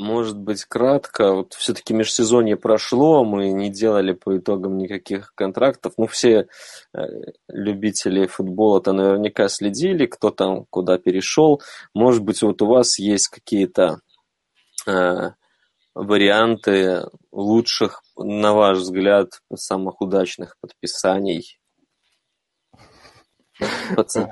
[0.00, 1.32] может быть, кратко.
[1.34, 5.92] Вот все-таки межсезонье прошло, мы не делали по итогам никаких контрактов.
[5.98, 6.48] Ну, все
[6.94, 6.98] э,
[7.48, 11.60] любители футбола-то наверняка следили, кто там куда перешел.
[11.94, 14.00] Может быть, вот у вас есть какие-то
[14.86, 15.32] э,
[15.94, 21.60] варианты лучших, на ваш взгляд, самых удачных подписаний?
[23.94, 24.30] Пацан.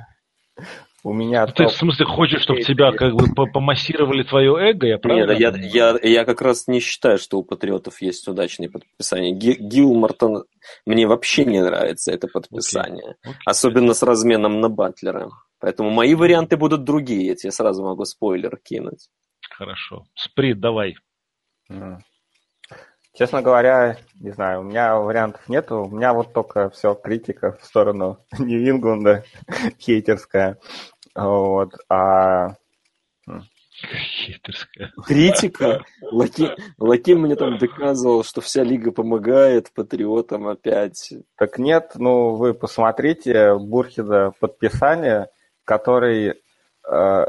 [1.04, 4.98] У меня ну, Ты в смысле хочешь, чтобы тебя как бы помассировали твое эго, я
[4.98, 5.30] правильно?
[5.32, 9.32] Нет, я, я, я как раз не считаю, что у патриотов есть удачные подписания.
[9.32, 10.44] Гил Мартон
[10.86, 13.16] мне вообще не нравится это подписание.
[13.24, 13.30] Okay.
[13.30, 13.34] Okay.
[13.46, 15.30] Особенно с разменом на Батлера.
[15.60, 19.08] Поэтому мои варианты будут другие, я тебе сразу могу спойлер кинуть.
[19.50, 20.04] Хорошо.
[20.14, 20.96] Сприт, давай.
[23.18, 25.82] Честно говоря, не знаю, у меня вариантов нету.
[25.82, 29.24] У меня вот только все критика в сторону Нью-Ингланда
[29.80, 30.56] хейтерская.
[31.16, 31.72] Вот.
[31.88, 32.54] А...
[33.82, 34.92] Хейтерская.
[35.04, 35.84] Критика?
[36.12, 36.48] Лаки,
[36.78, 41.12] Лаки мне там доказывал, что вся лига помогает патриотам опять.
[41.36, 45.26] Так нет, ну вы посмотрите Бурхида подписание,
[45.64, 46.40] который
[46.88, 47.26] э,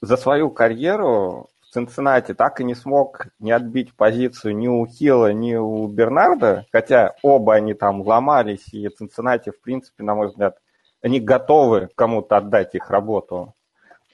[0.00, 5.56] за свою карьеру Цинциннати так и не смог не отбить позицию ни у Хилла, ни
[5.56, 10.56] у Бернарда, хотя оба они там ломались, и Цинциннати, в принципе, на мой взгляд,
[11.02, 13.54] они готовы кому-то отдать их работу.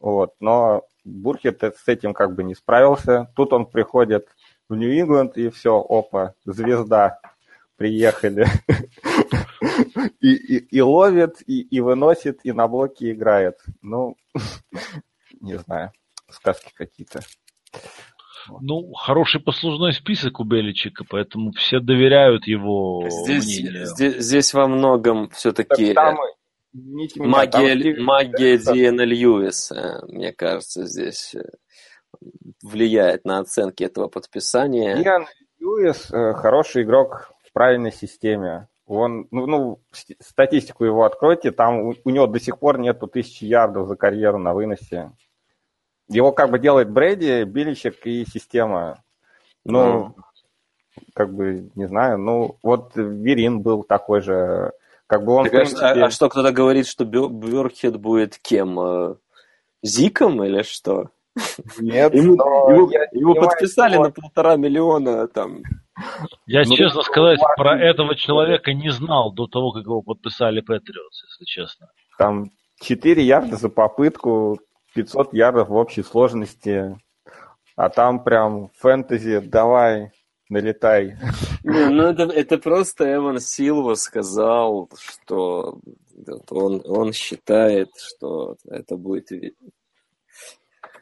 [0.00, 0.32] Вот.
[0.40, 3.30] Но Бурхет с этим как бы не справился.
[3.36, 4.26] Тут он приходит
[4.70, 7.20] в Нью-Ингланд, и все, опа, звезда,
[7.76, 8.46] приехали.
[10.20, 13.58] И, и, и ловит, и, и выносит, и на блоке играет.
[13.80, 14.16] Ну,
[15.40, 15.92] не знаю,
[16.30, 17.20] сказки какие-то.
[18.61, 23.87] Ну, хороший послужной список у Беличика, поэтому все доверяют его здесь, мнению.
[23.87, 25.95] Здесь, здесь во многом все-таки
[26.73, 28.05] магия, там...
[28.05, 31.43] магия Диэна Льюиса, мне кажется, здесь э,
[32.62, 34.97] влияет на оценки этого подписания.
[34.97, 35.27] Диэн
[35.59, 38.68] Льюис э, хороший игрок в правильной системе.
[38.87, 39.83] Он, ну, ну,
[40.18, 44.39] статистику его откройте, там у, у него до сих пор нету тысячи ярдов за карьеру
[44.39, 45.12] на выносе.
[46.11, 49.02] Его как бы делает Брэди, Биличек и система.
[49.64, 51.02] Ну, mm.
[51.14, 54.72] как бы, не знаю, ну, вот Верин был такой же.
[55.06, 55.84] Как бы он, так, принципе...
[55.84, 58.78] а, а что, кто-то говорит, что Бёрхед будет кем?
[58.80, 59.14] Э,
[59.82, 61.11] Зиком или что?
[61.78, 64.04] Нет, ему, его, его подписали его...
[64.04, 65.62] на полтора миллиона там.
[66.46, 71.24] Я, ну, честно сказать, про этого человека не знал до того, как его подписали Патриотс,
[71.24, 71.88] если честно.
[72.18, 72.50] Там
[72.80, 74.58] 4 ярда за попытку,
[74.95, 76.99] 500 ярдов в общей сложности,
[77.76, 80.12] а там прям фэнтези, давай,
[80.49, 81.16] налетай.
[81.64, 85.80] Не, ну это, это просто Эван Силва сказал, что
[86.51, 89.30] он, он считает, что это будет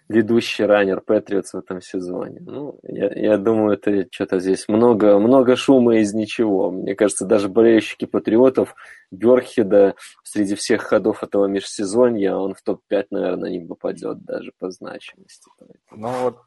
[0.09, 2.41] ведущий раннер Патриотс в этом сезоне.
[2.41, 6.71] Ну, я, я думаю, это что-то здесь много, много шума из ничего.
[6.71, 8.75] Мне кажется, даже болельщики Патриотов
[9.11, 15.51] Бёрхеда среди всех ходов этого межсезонья, он в топ-5, наверное, не попадет даже по значимости.
[15.91, 16.39] Ну вот,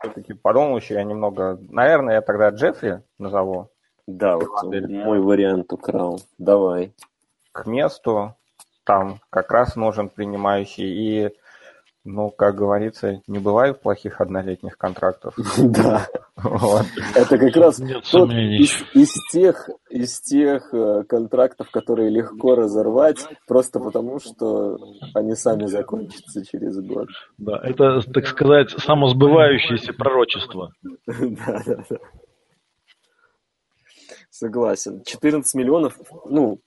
[0.00, 1.58] все-таки подумал еще я немного.
[1.68, 3.68] Наверное, я тогда Джеффри назову.
[4.06, 4.48] Да, вот
[4.88, 6.20] мой вариант украл.
[6.38, 6.94] Давай.
[7.52, 8.34] К месту
[8.84, 11.26] там как раз нужен принимающий.
[11.26, 11.34] И
[12.04, 15.34] ну, как говорится, не бывает плохих однолетних контрактов.
[15.56, 16.06] Да.
[17.14, 17.80] Это как раз
[18.10, 24.76] тот из тех из тех э, контрактов, которые легко разорвать, просто потому что
[25.14, 27.08] они сами закончатся через год.
[27.38, 30.72] Да, это, так сказать, самосбывающееся пророчество.
[31.06, 31.96] Да, да, да.
[34.30, 35.02] Согласен.
[35.04, 35.96] 14 миллионов,
[36.26, 36.58] ну,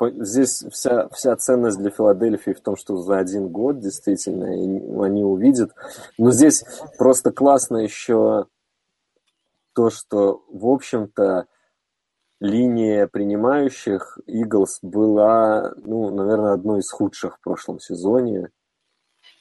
[0.00, 4.46] здесь вся, вся ценность для Филадельфии в том, что за один год действительно
[5.04, 5.72] они увидят.
[6.18, 6.64] Но здесь
[6.98, 8.46] просто классно еще
[9.74, 11.46] то, что, в общем-то,
[12.40, 18.50] линия принимающих Иглс была, ну, наверное, одной из худших в прошлом сезоне,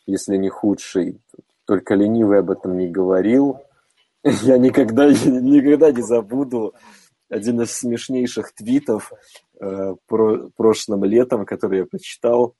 [0.06, 1.22] если не худший.
[1.66, 3.62] Только ленивый об этом не говорил.
[4.24, 6.74] Я никогда, никогда не забуду
[7.30, 9.12] один из смешнейших твитов
[9.60, 12.56] про, прошлым летом, который я прочитал.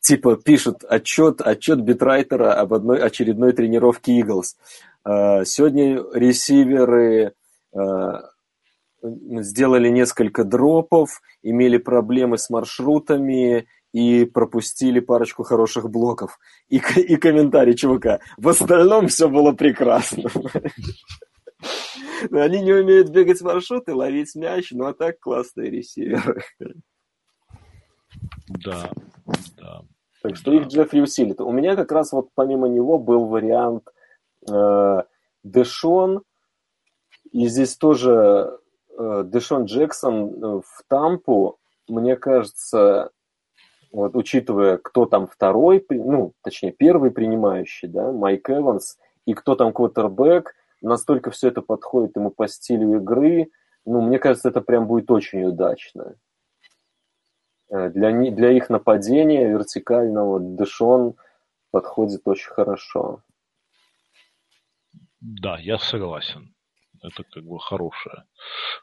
[0.00, 4.56] Типа пишут отчет, отчет битрайтера об одной очередной тренировке Иглс.
[5.04, 7.32] Э, сегодня ресиверы
[7.72, 8.12] э,
[9.02, 16.38] сделали несколько дропов, имели проблемы с маршрутами и пропустили парочку хороших блоков.
[16.68, 18.20] И, и комментарий чувака.
[18.36, 20.30] В остальном все было прекрасно.
[22.30, 26.42] Они не умеют бегать маршруты, ловить мяч, ну а так классные ресиверы.
[28.48, 28.90] Да,
[29.56, 29.82] да.
[30.22, 31.40] Так что их Джеффри усилит.
[31.40, 33.84] У меня как раз вот помимо него был вариант
[34.50, 35.02] э,
[35.44, 36.22] Дэшон,
[37.30, 38.58] и здесь тоже
[38.98, 43.10] э, Дэшон Джексон э, в Тампу, мне кажется,
[43.92, 49.72] вот учитывая, кто там второй, ну, точнее, первый принимающий, да, Майк Эванс, и кто там
[49.72, 53.50] квотербек, настолько все это подходит ему по стилю игры,
[53.84, 56.16] ну, мне кажется, это прям будет очень удачно.
[57.70, 61.14] Э, для, для их нападения вертикального Дэшон
[61.70, 63.22] подходит очень хорошо.
[65.20, 66.54] Да, я согласен.
[67.02, 68.24] Это как бы хорошее,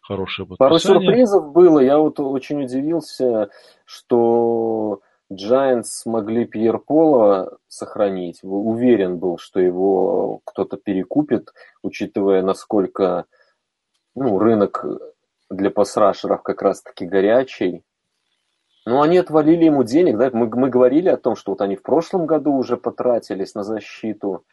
[0.02, 0.70] хорошее подписание.
[0.70, 1.80] Пару сюрпризов было.
[1.80, 3.50] Я вот очень удивился,
[3.84, 5.02] что
[5.36, 8.40] Giants смогли Пьер Пола сохранить.
[8.44, 13.26] Уверен был, что его кто-то перекупит, учитывая, насколько
[14.16, 14.86] ну, рынок
[15.50, 17.84] для пасрашеров как раз-таки горячий.
[18.86, 21.82] Ну, они отвалили ему денег, да, мы, мы говорили о том, что вот они в
[21.82, 24.46] прошлом году уже потратились на защиту,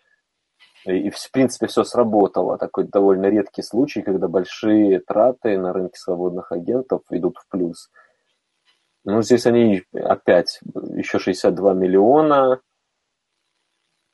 [0.85, 2.59] и, в принципе, все сработало.
[2.59, 7.91] Такой довольно редкий случай, когда большие траты на рынке свободных агентов идут в плюс.
[9.05, 10.61] Ну, здесь они опять
[10.95, 12.61] еще 62 миллиона,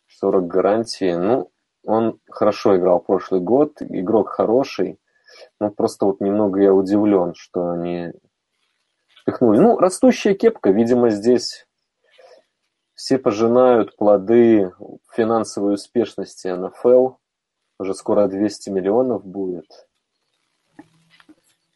[0.06, 1.14] 40 гарантий.
[1.14, 1.50] Ну,
[1.84, 4.98] он хорошо играл прошлый год, игрок хороший.
[5.60, 8.12] Ну, просто вот немного я удивлен, что они
[9.26, 9.58] пихнули.
[9.58, 11.66] Ну, растущая кепка, видимо, здесь
[12.94, 14.72] все пожинают плоды
[15.12, 17.10] финансовой успешности НФЛ.
[17.78, 19.86] Уже скоро 200 миллионов будет.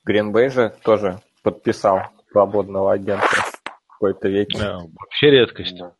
[0.04, 2.00] Гринбей же тоже подписал
[2.32, 4.58] свободного агента в какой-то веке.
[4.58, 5.78] Да, вообще редкость.
[5.78, 5.92] Да,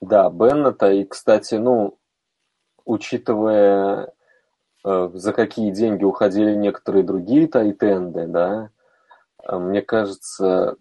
[0.00, 0.92] да Беннета.
[0.92, 1.98] И, кстати, ну,
[2.84, 4.12] учитывая,
[4.84, 8.70] э, за какие деньги уходили некоторые другие тайтенды, да,
[9.42, 10.76] э, мне кажется,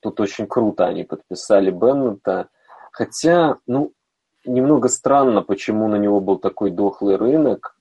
[0.00, 2.48] тут очень круто они подписали Беннета.
[2.90, 3.92] Хотя, ну,
[4.44, 7.76] немного странно, почему на него был такой дохлый рынок,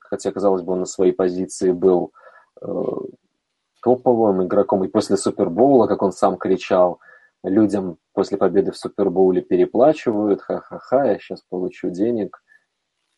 [0.00, 2.12] хотя, казалось бы, он на своей позиции был
[2.60, 2.66] э,
[3.82, 4.84] топовым игроком.
[4.84, 7.00] И после Супербоула, как он сам кричал,
[7.42, 12.42] людям после победы в Супербоуле переплачивают, ха-ха-ха, я сейчас получу денег.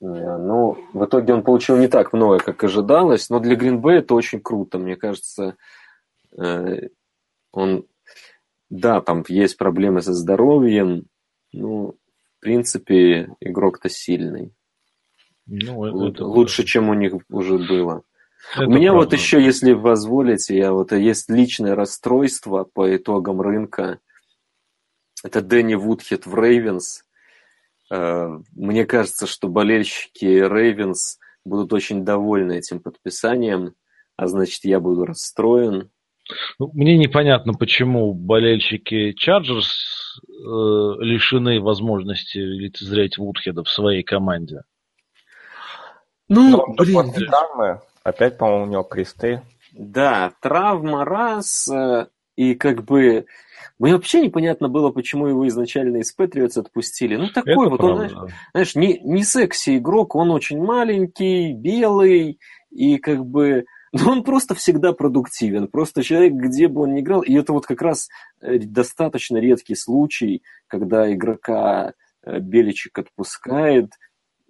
[0.00, 4.14] Э, ну, в итоге он получил не так много, как ожидалось, но для Гринбея это
[4.14, 4.78] очень круто.
[4.78, 5.56] Мне кажется,
[6.36, 6.88] э,
[7.52, 7.86] он,
[8.70, 11.06] да, там есть проблемы со здоровьем,
[11.52, 11.96] ну,
[12.38, 14.52] в принципе, игрок-то сильный.
[15.46, 18.02] Ну, это Лучше, чем у них уже было.
[18.54, 19.06] Это у меня правда.
[19.06, 24.00] вот еще, если позволите, я вот есть личное расстройство по итогам рынка.
[25.24, 27.04] Это Дэнни Вудхед в Рейвенс.
[27.90, 33.74] Э, мне кажется, что болельщики Рейвенс будут очень довольны этим подписанием,
[34.16, 35.90] а значит, я буду расстроен.
[36.58, 40.30] Ну, мне непонятно, почему болельщики Чарджерс э,
[41.00, 44.62] лишены возможности лицезреть Вудхеда в своей команде.
[46.28, 47.12] Ну, Но блин.
[47.12, 49.42] Травмы, Опять, по-моему, у него кресты.
[49.72, 53.26] Да, травма раз, э, и как бы...
[53.78, 57.16] Мне вообще непонятно было, почему его изначально из Патриотс отпустили.
[57.16, 58.02] Ну, такой Это вот правда.
[58.02, 62.38] он, знаешь, знаешь не, не секси игрок, он очень маленький, белый,
[62.70, 63.64] и как бы...
[63.92, 65.68] Но он просто всегда продуктивен.
[65.68, 68.08] Просто человек, где бы он ни играл, и это вот как раз
[68.40, 71.92] э, достаточно редкий случай, когда игрока
[72.24, 73.90] э, Беличек отпускает,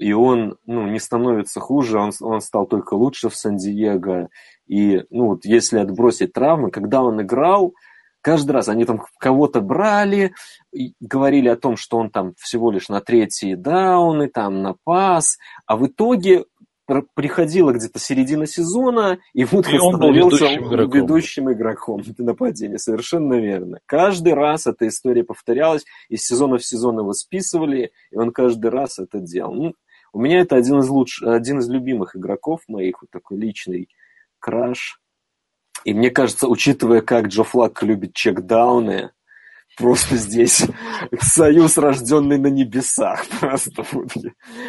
[0.02, 4.28] и он ну, не становится хуже, он, он стал только лучше в Сан-Диего.
[4.66, 7.72] И ну, вот если отбросить травмы, когда он играл,
[8.20, 10.34] каждый раз они там кого-то брали,
[11.00, 15.76] говорили о том, что он там всего лишь на третьи дауны, там на пас, а
[15.76, 16.46] в итоге
[17.14, 21.00] приходила где-то середина сезона, и Вудхед становился ведущим игроком.
[21.00, 22.78] ведущим игроком нападения.
[22.78, 23.78] Совершенно верно.
[23.86, 28.98] Каждый раз эта история повторялась, из сезона в сезон его списывали, и он каждый раз
[28.98, 29.54] это делал.
[29.54, 29.74] Ну,
[30.12, 33.88] у меня это один из лучших, один из любимых игроков моих, вот такой личный
[34.38, 35.00] краш.
[35.84, 39.10] И мне кажется, учитывая, как Джо Флак любит чекдауны,
[39.78, 40.66] Просто здесь
[41.20, 43.24] союз, рожденный на небесах.
[43.40, 43.82] Просто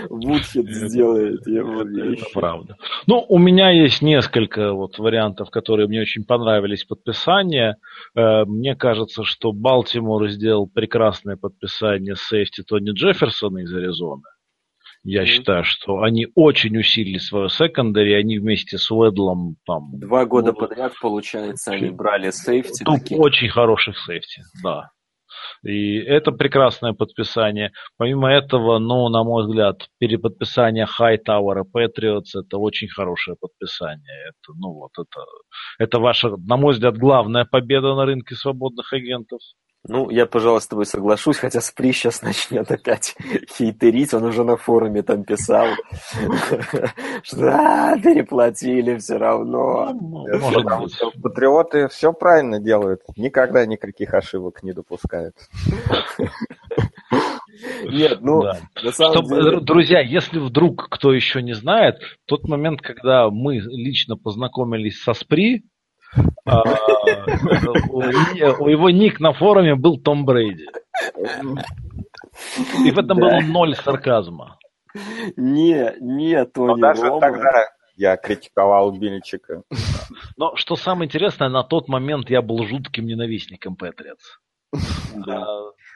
[0.09, 1.81] Вудхед сделает его.
[1.81, 2.77] Это правда.
[3.05, 7.77] Ну, у меня есть несколько вот вариантов, которые мне очень понравились подписания.
[8.15, 14.23] Э, мне кажется, что Балтимор сделал прекрасное подписание сейфти Тони Джефферсона из Аризоны.
[15.03, 15.25] Я mm-hmm.
[15.25, 19.89] считаю, что они очень усилили свое секондари, они вместе с Уэдлом там...
[19.99, 22.83] Два года ну, подряд, получается, они брали сейфти.
[22.83, 24.91] Тут очень хороших сейфти, да.
[25.63, 27.71] И это прекрасное подписание.
[27.97, 34.29] Помимо этого, ну, на мой взгляд, переподписание Hightower и Patriots это очень хорошее подписание.
[34.29, 35.25] Это, ну, вот это,
[35.79, 39.39] это ваша, на мой взгляд, главная победа на рынке свободных агентов.
[39.85, 43.17] Ну, я, пожалуй, с тобой соглашусь, хотя Спри сейчас начнет опять
[43.49, 45.67] хейтерить, он уже на форуме там писал,
[47.23, 49.93] что а, переплатили все равно.
[51.21, 55.35] Патриоты все правильно делают, никогда никаких ошибок не допускают.
[57.83, 58.59] Нет, ну, да.
[58.81, 59.59] на самом Чтоб, деле...
[59.59, 65.65] Друзья, если вдруг кто еще не знает, тот момент, когда мы лично познакомились со Спри,
[68.59, 70.67] у его ник на форуме был Том Брейди.
[72.85, 74.57] И в этом было ноль сарказма.
[75.35, 79.63] Не, не, Тони даже тогда я критиковал Бильчика.
[80.37, 84.39] Но что самое интересное, на тот момент я был жутким ненавистником Патриотс.
[85.25, 85.45] Да.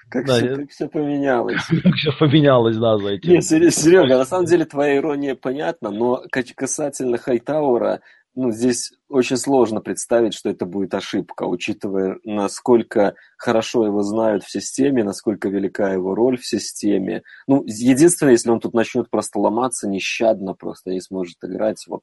[0.09, 1.65] Как, да, все, как все поменялось.
[1.84, 3.28] Как все поменялось, да, за эти.
[3.28, 7.99] Не, Серега, на самом деле твоя ирония понятна, но касательно Хайтаура,
[8.38, 14.52] ну, здесь очень сложно представить, что это будет ошибка, учитывая, насколько хорошо его знают в
[14.52, 17.24] системе, насколько велика его роль в системе.
[17.48, 22.02] Ну, единственное, если он тут начнет просто ломаться нещадно, просто не сможет играть, вот.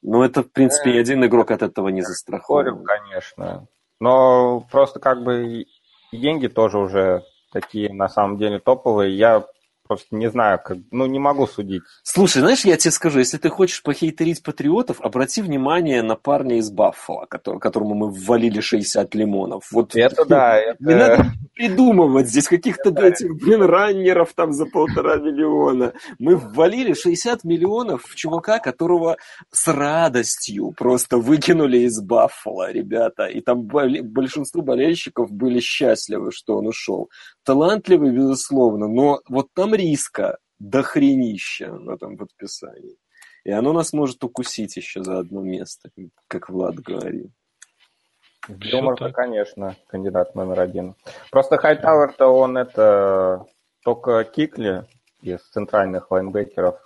[0.00, 2.82] Но это, в принципе, ни э, один игрок от этого не застрахован.
[2.82, 3.68] конечно.
[4.00, 5.66] Но просто как бы
[6.10, 9.14] деньги тоже уже такие, на самом деле, топовые.
[9.14, 9.44] Я
[9.90, 11.82] Просто не знаю, как, ну не могу судить.
[12.04, 16.70] Слушай, знаешь, я тебе скажу, если ты хочешь похейтерить патриотов, обрати внимание на парня из
[16.70, 19.64] Баффала, который, которому мы ввалили 60 лимонов.
[19.72, 20.56] Вот, это да.
[20.56, 20.76] Это...
[20.78, 21.26] Не надо
[21.56, 25.92] придумывать здесь каких-то этих, блин, раннеров там за полтора миллиона.
[26.20, 29.16] Мы ввалили 60 миллионов в чувака, которого
[29.50, 33.24] с радостью просто выкинули из Баффала, ребята.
[33.24, 37.10] И там большинство болельщиков были счастливы, что он ушел.
[37.44, 42.96] Талантливый, безусловно, но вот там риска дохренища в этом подписании.
[43.44, 45.90] И оно нас может укусить еще за одно место,
[46.28, 47.30] как Влад говорил.
[48.48, 50.94] Юмор-то, конечно, кандидат номер один.
[51.30, 53.46] Просто Хайтауэр-то он это
[53.82, 54.86] только Кикли
[55.22, 56.78] из центральных лайнбекеров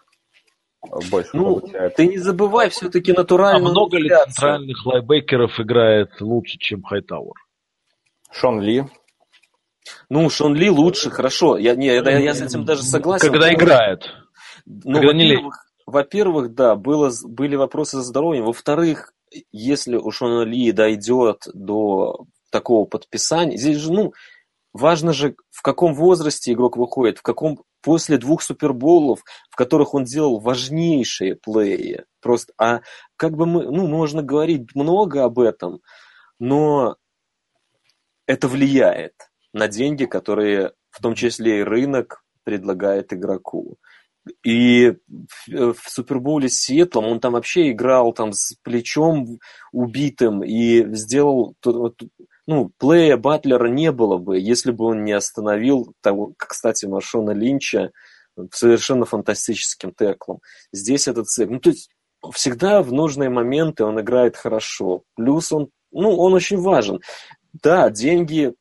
[1.11, 1.97] больше ну, получается.
[1.97, 3.69] Ты не забывай, все-таки натурально.
[3.69, 7.35] А много ли центральных лайнбекеров играет лучше, чем Хайтауэр?
[8.31, 8.85] Шон Ли.
[10.09, 11.57] Ну, Шон Ли лучше, хорошо.
[11.57, 13.31] Я, не, я, я с этим даже согласен.
[13.31, 14.09] Когда играет.
[14.67, 18.45] Ну, во-первых, во-первых, да, было, были вопросы за здоровьем.
[18.45, 19.13] Во-вторых,
[19.53, 24.13] если у Шона Ли дойдет до такого подписания, здесь же, ну,
[24.73, 29.21] важно же, в каком возрасте игрок выходит, в каком после двух суперболов,
[29.51, 32.05] в которых он делал важнейшие плеи.
[32.21, 32.81] Просто, а
[33.17, 35.81] как бы мы, ну, можно говорить много об этом,
[36.39, 36.97] но
[38.27, 39.13] это влияет
[39.55, 43.79] на деньги, которые в том числе и рынок предлагает игроку.
[44.43, 44.95] И
[45.47, 49.39] в Супербоуле с Сиэтлом он там вообще играл там с плечом
[49.73, 51.55] убитым и сделал...
[52.47, 57.91] Ну, плея Батлера не было бы, если бы он не остановил того, кстати, Маршона Линча
[58.53, 60.41] совершенно фантастическим теклом.
[60.73, 61.53] Здесь этот цикл.
[61.53, 61.91] Ну, то есть
[62.33, 65.05] всегда в нужные моменты он играет хорошо.
[65.15, 67.01] Плюс он, ну, он очень важен.
[67.63, 68.53] Да, деньги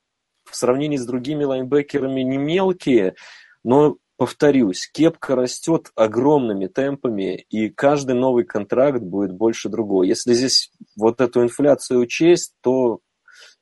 [0.53, 3.15] в сравнении с другими лайнбекерами не мелкие,
[3.63, 10.03] но повторюсь, кепка растет огромными темпами, и каждый новый контракт будет больше другого.
[10.03, 12.99] Если здесь вот эту инфляцию учесть, то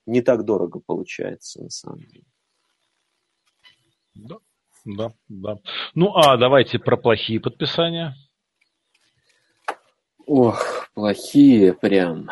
[0.05, 2.25] не так дорого получается на самом деле.
[4.13, 4.37] Да,
[4.83, 5.57] да, да.
[5.95, 8.13] Ну, а давайте про плохие подписания.
[10.25, 12.29] Ох, плохие прям.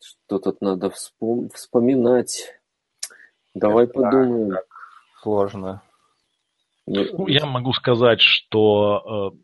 [0.00, 2.57] Что тут надо вспом- вспоминать.
[3.54, 4.50] Давай Это подумаем.
[4.50, 4.64] Так,
[5.22, 5.82] сложно.
[6.86, 9.34] Ну, я могу сказать, что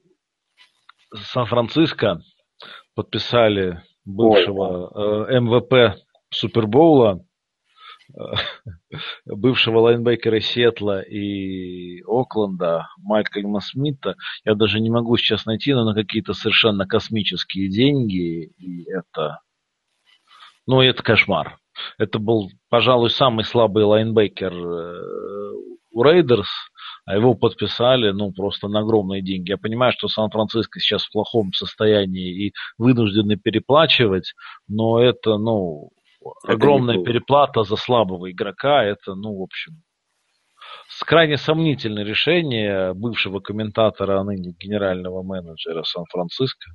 [1.13, 2.21] э, Сан-Франциско
[2.95, 6.01] подписали бывшего э, MVP
[6.31, 7.25] Супербоула,
[8.09, 8.21] э,
[9.27, 14.17] бывшего лайнбекера Сетла и Окленда Малкольма Смита.
[14.45, 18.47] Я даже не могу сейчас найти, но на какие-то совершенно космические деньги.
[18.57, 19.41] И это
[20.67, 21.59] Ну, это кошмар.
[21.99, 24.53] Это был, пожалуй, самый слабый лайнбекер
[25.95, 26.49] у Рейдерс,
[27.07, 29.51] а его подписали, ну, просто на огромные деньги.
[29.51, 34.33] Я понимаю, что Сан-Франциско сейчас в плохом состоянии и вынуждены переплачивать,
[34.69, 35.91] но это, ну,
[36.47, 39.83] огромная переплата за слабого игрока, это, ну, в общем,
[41.05, 46.71] крайне сомнительное решение бывшего комментатора, а ныне генерального менеджера Сан-Франциско.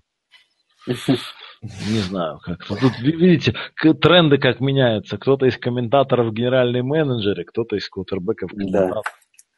[1.61, 2.66] Не знаю, как.
[2.66, 3.53] Тут, видите,
[4.02, 5.18] тренды как меняются.
[5.18, 8.52] Кто-то из комментаторов генеральный менеджер, кто-то из квотербеков.
[8.53, 9.02] Да.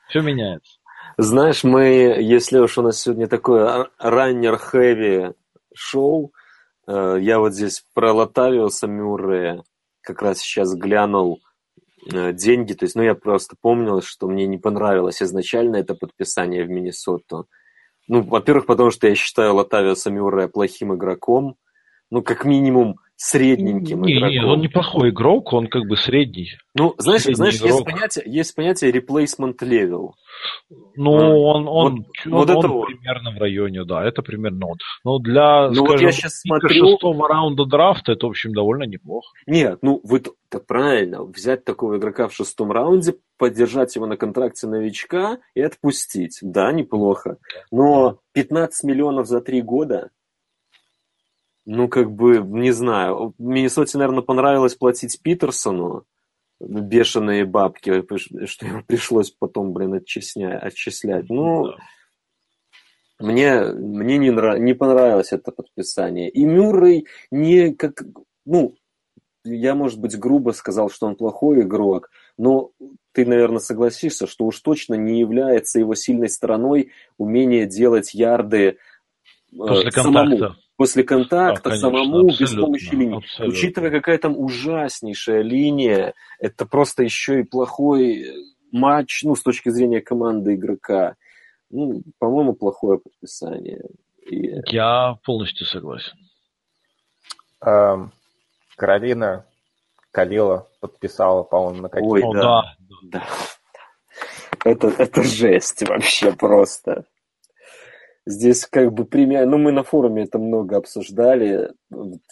[0.09, 0.79] Все меняется.
[1.17, 1.83] Знаешь, мы,
[2.19, 5.33] если уж у нас сегодня такое раннер-хэви
[5.73, 6.31] шоу,
[6.87, 9.63] э, я вот здесь про Латавиуса Мюррея
[10.01, 11.41] как раз сейчас глянул
[12.11, 16.65] э, деньги, то есть, ну, я просто помнил, что мне не понравилось изначально это подписание
[16.65, 17.47] в Миннесоту.
[18.11, 21.55] Ну, во-первых, потому что я считаю Латавиуса Мюррея плохим игроком,
[22.11, 24.31] ну, как минимум, средненьким не, игроком.
[24.31, 26.57] Не, он неплохой игрок, он как бы средний.
[26.73, 30.13] Ну, знаешь, средний знаешь есть, понятие, есть понятие replacement level.
[30.95, 34.23] Ну, а, он, он, вот, он, вот он, это он примерно в районе, да, это
[34.23, 34.77] примерно он.
[35.03, 36.69] Но для, ну, скажем, вот я сейчас смотрю...
[36.69, 39.27] шестого раунда драфта это, в общем, довольно неплохо.
[39.45, 44.65] Нет, ну, вы так правильно, взять такого игрока в шестом раунде, поддержать его на контракте
[44.65, 46.39] новичка и отпустить.
[46.41, 47.37] Да, неплохо.
[47.71, 50.09] Но 15 миллионов за три года
[51.65, 53.33] ну, как бы, не знаю.
[53.37, 56.05] Миннесоте, наверное, понравилось платить Питерсону
[56.59, 58.03] бешеные бабки,
[58.45, 60.61] что ему пришлось потом, блин, отчислять.
[60.63, 61.29] отчислять.
[61.29, 61.75] Ну, да.
[63.19, 64.59] мне, мне не, нрав...
[64.59, 66.29] не понравилось это подписание.
[66.29, 68.03] И Мюррей не как...
[68.45, 68.75] Ну,
[69.43, 72.71] я, может быть, грубо сказал, что он плохой игрок, но
[73.11, 78.77] ты, наверное, согласишься, что уж точно не является его сильной стороной умение делать ярды э,
[79.57, 80.03] После контакта.
[80.03, 83.17] самому после контакта да, конечно, самому без помощи линии.
[83.17, 83.53] Абсолютно.
[83.53, 88.25] Учитывая, какая там ужаснейшая линия, это просто еще и плохой
[88.71, 91.17] матч, ну, с точки зрения команды игрока.
[91.69, 93.83] Ну, по-моему, плохое подписание.
[94.25, 94.55] И...
[94.73, 96.17] Я полностью согласен.
[97.63, 98.11] Эм,
[98.75, 99.45] Каролина
[100.09, 102.41] Калила подписала, по-моему, на какие Ой, да.
[102.41, 102.75] да.
[103.03, 103.27] да.
[104.65, 107.05] Это, это жесть вообще просто.
[108.25, 109.45] Здесь как бы премия...
[109.45, 111.71] Ну, мы на форуме это много обсуждали.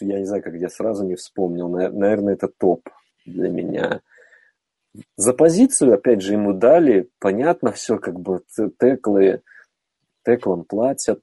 [0.00, 1.68] Я не знаю, как я сразу не вспомнил.
[1.68, 2.88] Наверное, это топ
[3.26, 4.00] для меня.
[5.16, 7.08] За позицию, опять же, ему дали.
[7.18, 8.42] Понятно все, как бы
[8.78, 9.42] теклы,
[10.24, 11.20] теклам платят.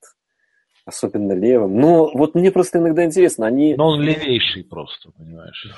[0.85, 1.77] Особенно левым.
[1.77, 3.76] Но вот мне просто иногда интересно, они...
[3.76, 5.69] Но он левейший просто, понимаешь.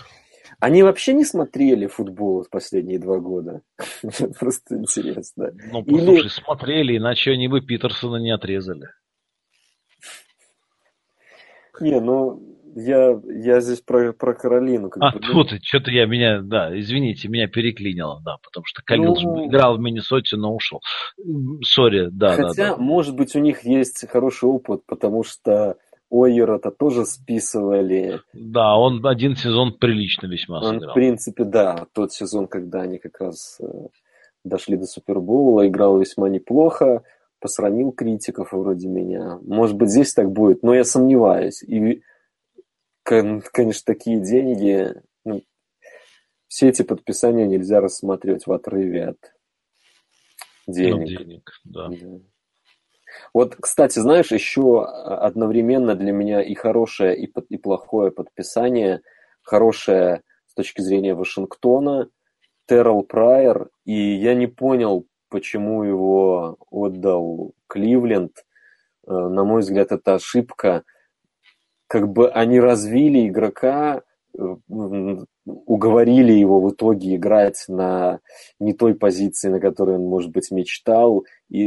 [0.59, 3.61] Они вообще не смотрели футбол в последние два года?
[4.39, 5.51] Просто интересно.
[5.71, 6.27] Ну, послушай, Или...
[6.27, 8.87] смотрели, иначе они бы Питерсона не отрезали.
[11.79, 12.41] Не, ну,
[12.75, 14.89] я, я здесь про, про Каролину.
[14.89, 15.43] Как а, бы, ну...
[15.43, 19.47] ты, что-то я меня, да, извините, меня переклинило, да, потому что Калил ну...
[19.47, 20.81] играл в Миннесоте, но ушел.
[21.63, 22.77] Сори, да, Хотя, да, да.
[22.77, 25.77] может быть, у них есть хороший опыт, потому что
[26.09, 28.21] Ойера-то тоже списывали.
[28.33, 30.91] Да, он один сезон прилично весьма он, сыграл.
[30.91, 31.85] В принципе, да.
[31.93, 33.65] Тот сезон, когда они как раз э,
[34.43, 37.03] дошли до Супербоула, играл весьма неплохо,
[37.39, 39.39] посрамил критиков вроде меня.
[39.43, 41.63] Может быть, здесь так будет, но я сомневаюсь.
[41.63, 42.01] И,
[43.03, 44.93] конечно, такие деньги...
[45.25, 45.43] Ну,
[46.47, 49.17] все эти подписания нельзя рассматривать в отрыве от
[50.65, 50.97] денег.
[50.97, 51.89] Ну, денег да.
[51.89, 52.19] да.
[53.33, 59.01] Вот, кстати, знаешь, еще одновременно для меня и хорошее, и, и плохое подписание.
[59.41, 62.09] Хорошее с точки зрения Вашингтона,
[62.67, 68.45] Террел Прайер, и я не понял, почему его отдал Кливленд.
[69.07, 70.83] Э, на мой взгляд, это ошибка.
[71.87, 74.01] Как бы они развили игрока,
[74.37, 74.41] э,
[75.65, 78.19] уговорили его в итоге играть на
[78.59, 81.63] не той позиции, на которой он, может быть, мечтал, и,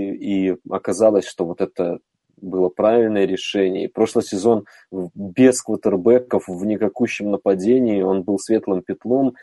[0.51, 1.99] и оказалось, что вот это
[2.37, 3.85] было правильное решение.
[3.85, 9.35] И прошлый сезон без квотербеков в никакущем нападении, он был светлым петлом,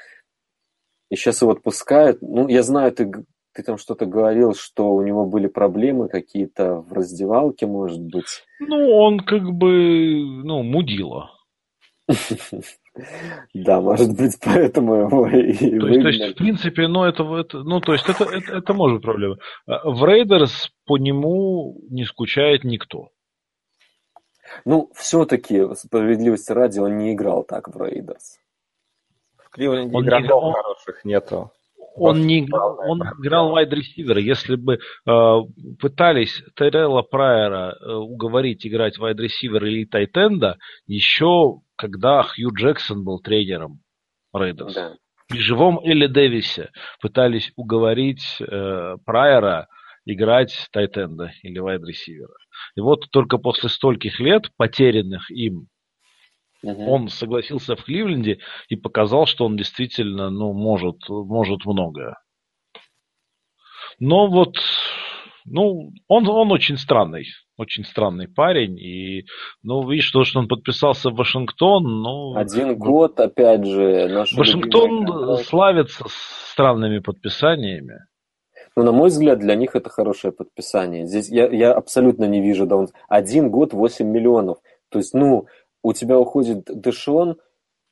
[1.09, 2.21] и сейчас его отпускают.
[2.21, 3.11] Ну, я знаю, ты,
[3.53, 8.43] ты там что-то говорил, что у него были проблемы какие-то в раздевалке, может быть.
[8.59, 11.31] Ну, он как бы, ну, мудила.
[13.53, 17.59] Да, может быть, поэтому его и то есть, то есть, в принципе, ну, это, это,
[17.63, 19.37] ну, то есть, это, это, это может проблема.
[19.67, 23.09] А, в Рейдерс по нему не скучает никто.
[24.65, 28.39] Ну, все-таки, справедливости ради, он не играл так в Рейдерс.
[29.37, 30.51] В Кливленде он игроков играл...
[30.53, 31.51] хороших нету.
[31.95, 34.21] Он не играл, он играл wide ресивера.
[34.21, 35.37] Если бы э,
[35.79, 40.57] пытались Террелла Прайера э, уговорить играть wide ресивера или тайтенда,
[40.87, 43.79] еще когда Хью Джексон был тренером
[44.33, 44.75] Рейдерс.
[44.75, 44.97] Да.
[45.29, 49.67] При живом Эле Дэвисе пытались уговорить э, Прайера
[50.05, 52.33] играть тайтенда или wide ресивера.
[52.75, 55.67] И вот только после стольких лет, потерянных им,
[56.61, 56.89] Мгм.
[56.89, 62.17] он согласился в Кливленде и показал, что он действительно ну, может, может многое.
[63.99, 64.57] Но вот,
[65.45, 67.25] ну, он, он очень странный,
[67.59, 68.79] очень странный парень.
[68.79, 69.25] И,
[69.63, 72.35] ну, видишь, то, что он подписался в Вашингтон, ну...
[72.35, 75.45] Один год, опять же, Вашингтон контракт.
[75.45, 76.05] славится
[76.51, 77.99] странными подписаниями.
[78.75, 81.05] Ну, на мой взгляд, для них это хорошее подписание.
[81.05, 82.87] Здесь я, я абсолютно не вижу даун.
[83.09, 84.59] Один год 8 миллионов.
[84.89, 85.47] То есть, ну,
[85.83, 87.37] у тебя уходит Дэшон,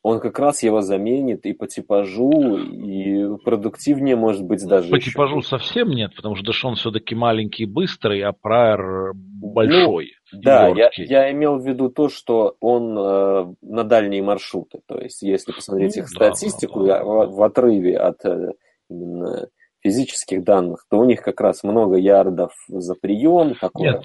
[0.07, 5.11] он как раз его заменит и по типажу, и продуктивнее, может быть, даже По еще.
[5.11, 10.05] типажу совсем нет, потому что Дэшон все-таки маленький и быстрый, а Прайер большой.
[10.05, 14.79] и Да, я, я имел в виду то, что он э, на дальние маршруты.
[14.87, 18.53] То есть, если посмотреть Ну, их да, статистику да, я- в, в отрыве от э,
[18.89, 19.47] именно
[19.81, 23.55] физических данных, то у них как раз много ярдов за прием.
[23.61, 23.91] Такое.
[23.93, 24.03] Нет,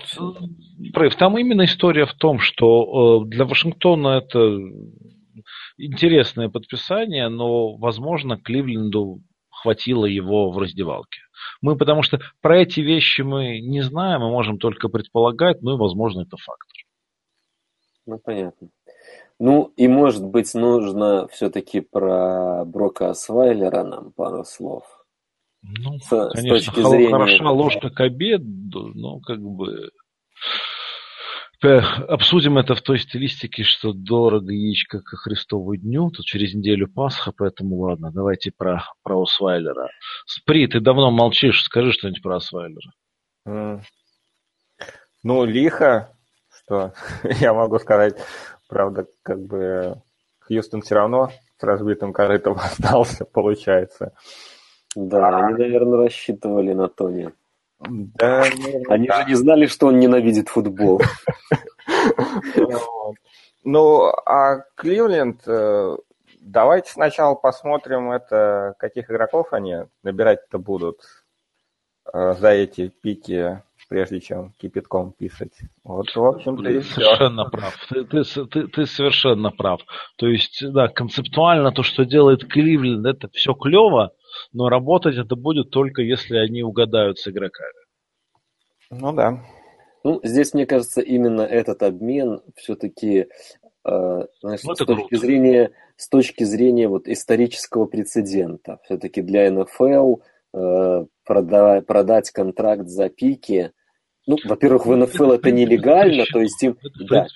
[0.92, 4.58] Прейв, там именно история в том, что э, для Вашингтона это
[5.76, 11.20] интересное подписание, но, возможно, Кливленду хватило его в раздевалке.
[11.60, 15.78] Мы, потому что про эти вещи мы не знаем, мы можем только предполагать, ну и,
[15.78, 16.78] возможно, это фактор.
[18.06, 18.68] Ну, понятно.
[19.38, 24.84] Ну, и, может быть, нужно все-таки про Брока Освайлера нам пару слов.
[25.62, 29.90] Ну, С- с конечно, точки хо- зрения- хороша ложка к обеду, но как бы
[31.68, 37.32] обсудим это в той стилистике, что дорого яичко ко Христову дню, тут через неделю Пасха,
[37.36, 39.88] поэтому ладно, давайте про, про Освайлера.
[40.26, 42.92] Спри, ты давно молчишь, скажи что-нибудь про Освайлера.
[43.46, 43.82] М.
[45.22, 46.16] Ну, лихо,
[46.50, 46.92] что
[47.40, 48.16] я могу сказать.
[48.68, 50.02] Правда, как бы
[50.40, 54.12] Хьюстон все равно с разбитым корытом остался, получается.
[54.94, 57.32] Да, они, наверное, рассчитывали на Тони.
[57.88, 58.44] Да,
[58.88, 61.00] Они же не знали, что он ненавидит футбол.
[63.64, 65.96] Ну, а Кливленд, э,
[66.40, 70.98] давайте сначала посмотрим, это каких игроков они набирать-то будут
[72.12, 75.52] э, за эти пики, прежде чем кипятком писать.
[75.84, 77.02] Вот, в общем-то, и все.
[77.02, 77.76] Совершенно прав.
[77.88, 79.80] Ты, ты, ты- ты совершенно прав.
[80.16, 84.12] То есть, да, концептуально то, что делает Кливленд, это все клево,
[84.52, 87.72] но работать это будет только если они угадают с игроками.
[88.90, 89.44] Ну да.
[90.04, 93.28] Ну, здесь, мне кажется, именно этот обмен все-таки,
[93.84, 95.16] знаешь, Ну, с точки круто.
[95.16, 100.16] зрения, с точки зрения вот исторического прецедента, все-таки для НФЛ
[100.54, 103.72] э, прода- продать контракт за пики,
[104.26, 106.78] ну, во-первых, в НФЛ это нелегально, то есть им,
[107.08, 107.26] да,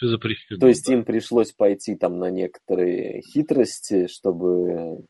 [0.61, 5.05] то есть им пришлось пойти там на некоторые хитрости, чтобы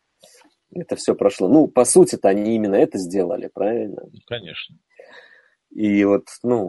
[0.81, 1.49] это все прошло.
[1.49, 4.03] Ну, по сути-то они именно это сделали, правильно?
[4.27, 4.77] Конечно.
[5.71, 6.67] И вот, ну,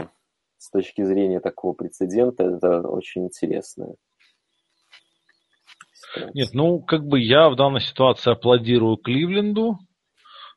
[0.58, 3.96] с точки зрения такого прецедента, это очень интересно.
[6.34, 9.78] Нет, ну, как бы я в данной ситуации аплодирую Кливленду,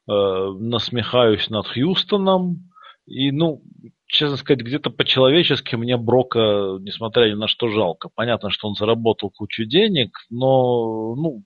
[0.08, 2.70] э, насмехаюсь над Хьюстоном,
[3.06, 3.62] и, ну,
[4.06, 8.08] честно сказать, где-то по-человечески мне Брока, несмотря ни на что, жалко.
[8.14, 11.42] Понятно, что он заработал кучу денег, но, ну,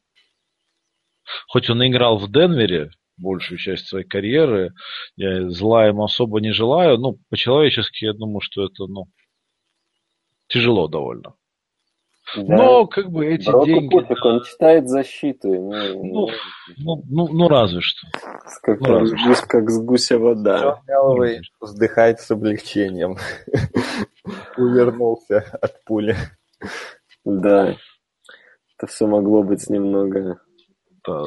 [1.48, 4.72] хоть он и играл в Денвере большую часть своей карьеры,
[5.16, 9.04] я зла ему особо не желаю, ну, по-человечески я думаю, что это, ну,
[10.48, 11.34] тяжело довольно.
[12.36, 12.56] Да.
[12.56, 13.90] Но, как бы, эти Броку деньги...
[13.90, 15.52] пофиг, он читает защиту.
[15.52, 16.28] ему- Ну,
[16.78, 18.08] Ну, ну, ну, разве что.
[18.62, 20.80] как, ну, разве гусь, как с гуся вода.
[20.88, 23.16] Меллоуэй вздыхает с облегчением.
[24.56, 26.16] Увернулся от пули.
[27.24, 27.76] Да.
[28.78, 30.40] Это все могло быть немного...
[31.06, 31.22] Да.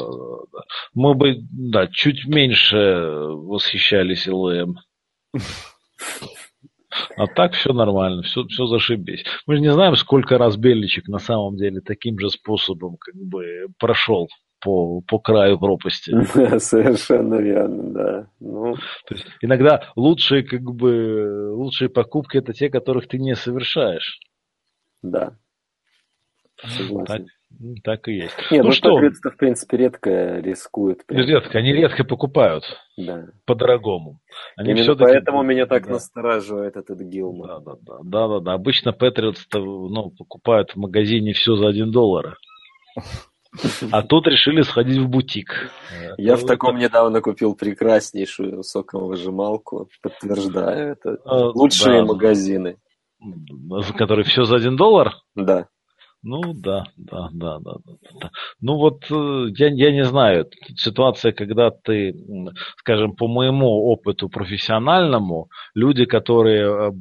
[0.94, 4.78] Мы бы, да, чуть меньше восхищались ЛМ.
[7.16, 9.24] А так все нормально, все, все зашибись.
[9.46, 13.68] Мы же не знаем, сколько раз Беличек на самом деле таким же способом как бы
[13.78, 14.30] прошел
[14.62, 16.12] по, по краю пропасти.
[16.60, 18.30] Совершенно верно, да.
[18.40, 18.76] Ну,
[19.08, 24.20] То есть иногда лучшие, как бы, лучшие покупки это те, которых ты не совершаешь.
[25.02, 25.38] да.
[26.60, 27.28] Так, Согласен.
[27.84, 28.36] Так и есть.
[28.52, 31.06] Нет, ну ну, что, Патриотс-то, в принципе, редко рискуют.
[31.06, 31.26] прям.
[31.26, 32.64] редко, они редко покупают
[32.98, 33.26] Да.
[33.46, 34.20] по-дорогому.
[34.56, 35.94] Они Именно поэтому меня так да.
[35.94, 37.48] настораживает этот Гилман.
[37.48, 38.54] Да, да, да, да, да, да.
[38.54, 42.38] Обычно Патриотс ну, покупают в магазине все за один доллар.
[43.92, 45.72] А тут решили сходить в бутик.
[46.18, 49.90] Я в Это- таком недавно купил прекраснейшую соковыжималку.
[50.02, 52.78] Подтверждаю, это э, лучшие да, магазины.
[53.98, 55.14] Который все за один доллар?
[55.34, 55.68] Да.
[56.24, 57.76] Ну да, да, да, да,
[58.20, 58.32] да.
[58.60, 62.14] Ну вот э, я, я не знаю, ситуация, когда ты,
[62.78, 66.92] скажем, по моему опыту профессиональному, люди, которые э,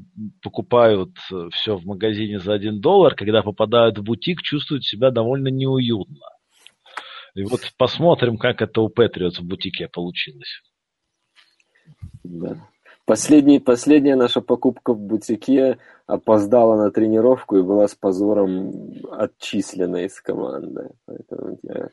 [0.42, 5.48] покупают э, все в магазине за один доллар, когда попадают в бутик, чувствуют себя довольно
[5.48, 6.28] неуютно.
[7.34, 10.62] И вот посмотрим, как это у Патриот в бутике получилось.
[12.22, 12.68] Да.
[13.06, 18.72] Последний, последняя наша покупка в бутике опоздала на тренировку и была с позором
[19.12, 20.90] отчислена из команды.
[21.06, 21.88] Поэтому я...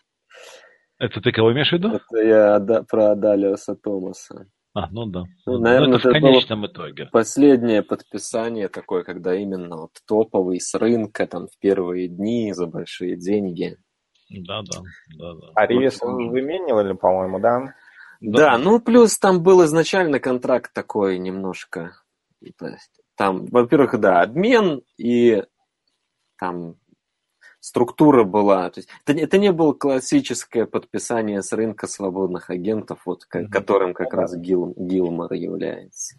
[0.98, 1.90] Это ты кого имеешь в виду?
[1.90, 4.48] Это я про Адалиоса Томаса.
[4.74, 5.24] А, ну да.
[5.46, 7.06] Ну, наверное, ну, это в конечном итоге.
[7.12, 13.18] Последнее подписание такое, когда именно вот топовый с рынка, там, в первые дни за большие
[13.18, 13.78] деньги.
[14.32, 14.80] Да, да,
[15.20, 15.48] да, да.
[15.54, 17.76] А Ривис выменивали, по-моему, да?
[18.24, 21.94] Да, ну плюс там был изначально контракт такой немножко.
[22.58, 25.44] То есть, там, во-первых, да, обмен и
[26.38, 26.76] там
[27.60, 28.70] структура была.
[28.70, 33.48] То есть, это, это не было классическое подписание с рынка свободных агентов, вот, mm-hmm.
[33.48, 36.18] которым как раз Гил, Гилмор является.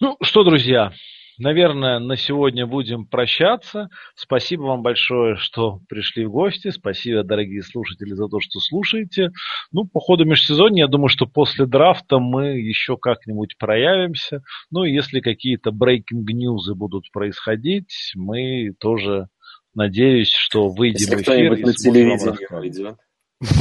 [0.00, 0.92] Ну что, друзья,
[1.38, 3.88] наверное, на сегодня будем прощаться.
[4.14, 6.70] Спасибо вам большое, что пришли в гости.
[6.70, 9.30] Спасибо, дорогие слушатели, за то, что слушаете.
[9.72, 14.42] Ну, по ходу межсезонья, я думаю, что после драфта мы еще как-нибудь проявимся.
[14.70, 19.28] Ну, если какие-то news будут происходить, мы тоже
[19.74, 21.22] надеюсь, что выйдем если в эфир.
[21.22, 22.96] Кто-нибудь на телевидении уйдет.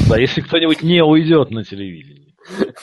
[0.10, 2.36] Да, если кто-нибудь не уйдет на телевидении.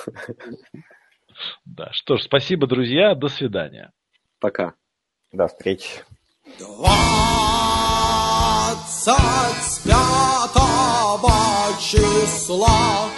[1.64, 3.90] Да, что ж, спасибо, друзья, до свидания.
[4.38, 4.74] Пока.
[5.32, 6.04] До встречи.
[6.58, 6.92] Двадцать
[9.82, 11.32] пятого
[11.80, 13.08] числа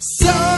[0.00, 0.55] всего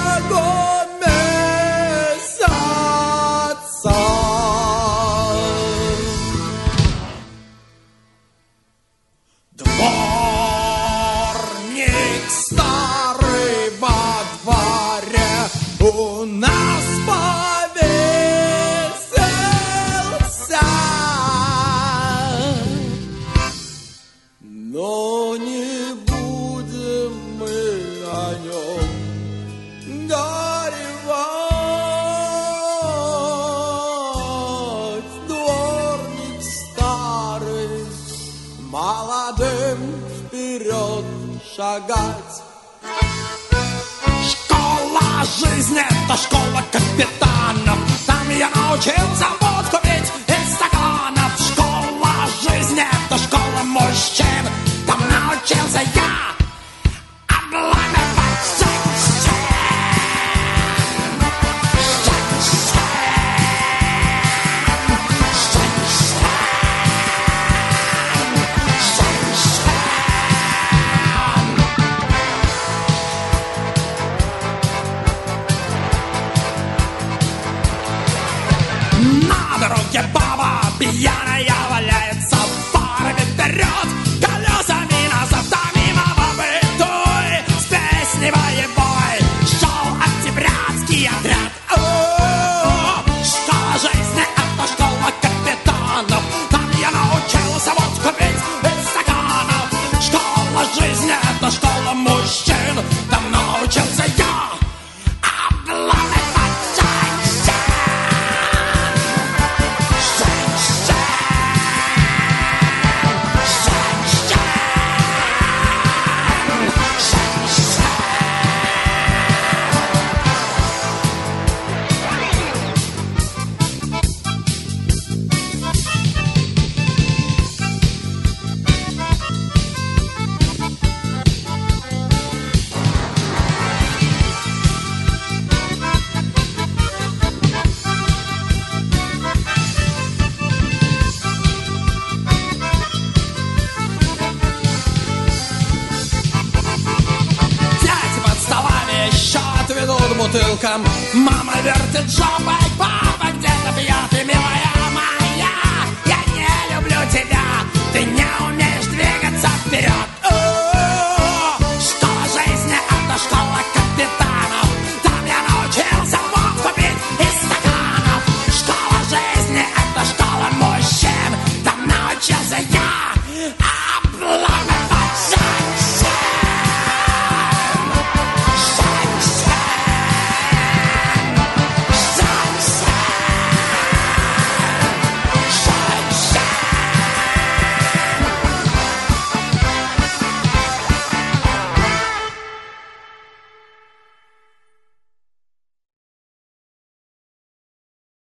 [41.58, 42.42] шагать.
[44.30, 47.78] Школа жизни— это школа капитанов.
[48.06, 51.32] Там я научился водку пить из стаканов.
[51.36, 52.12] Школа
[52.42, 54.44] жизни— это школа мужчин.
[54.86, 56.37] Там научился я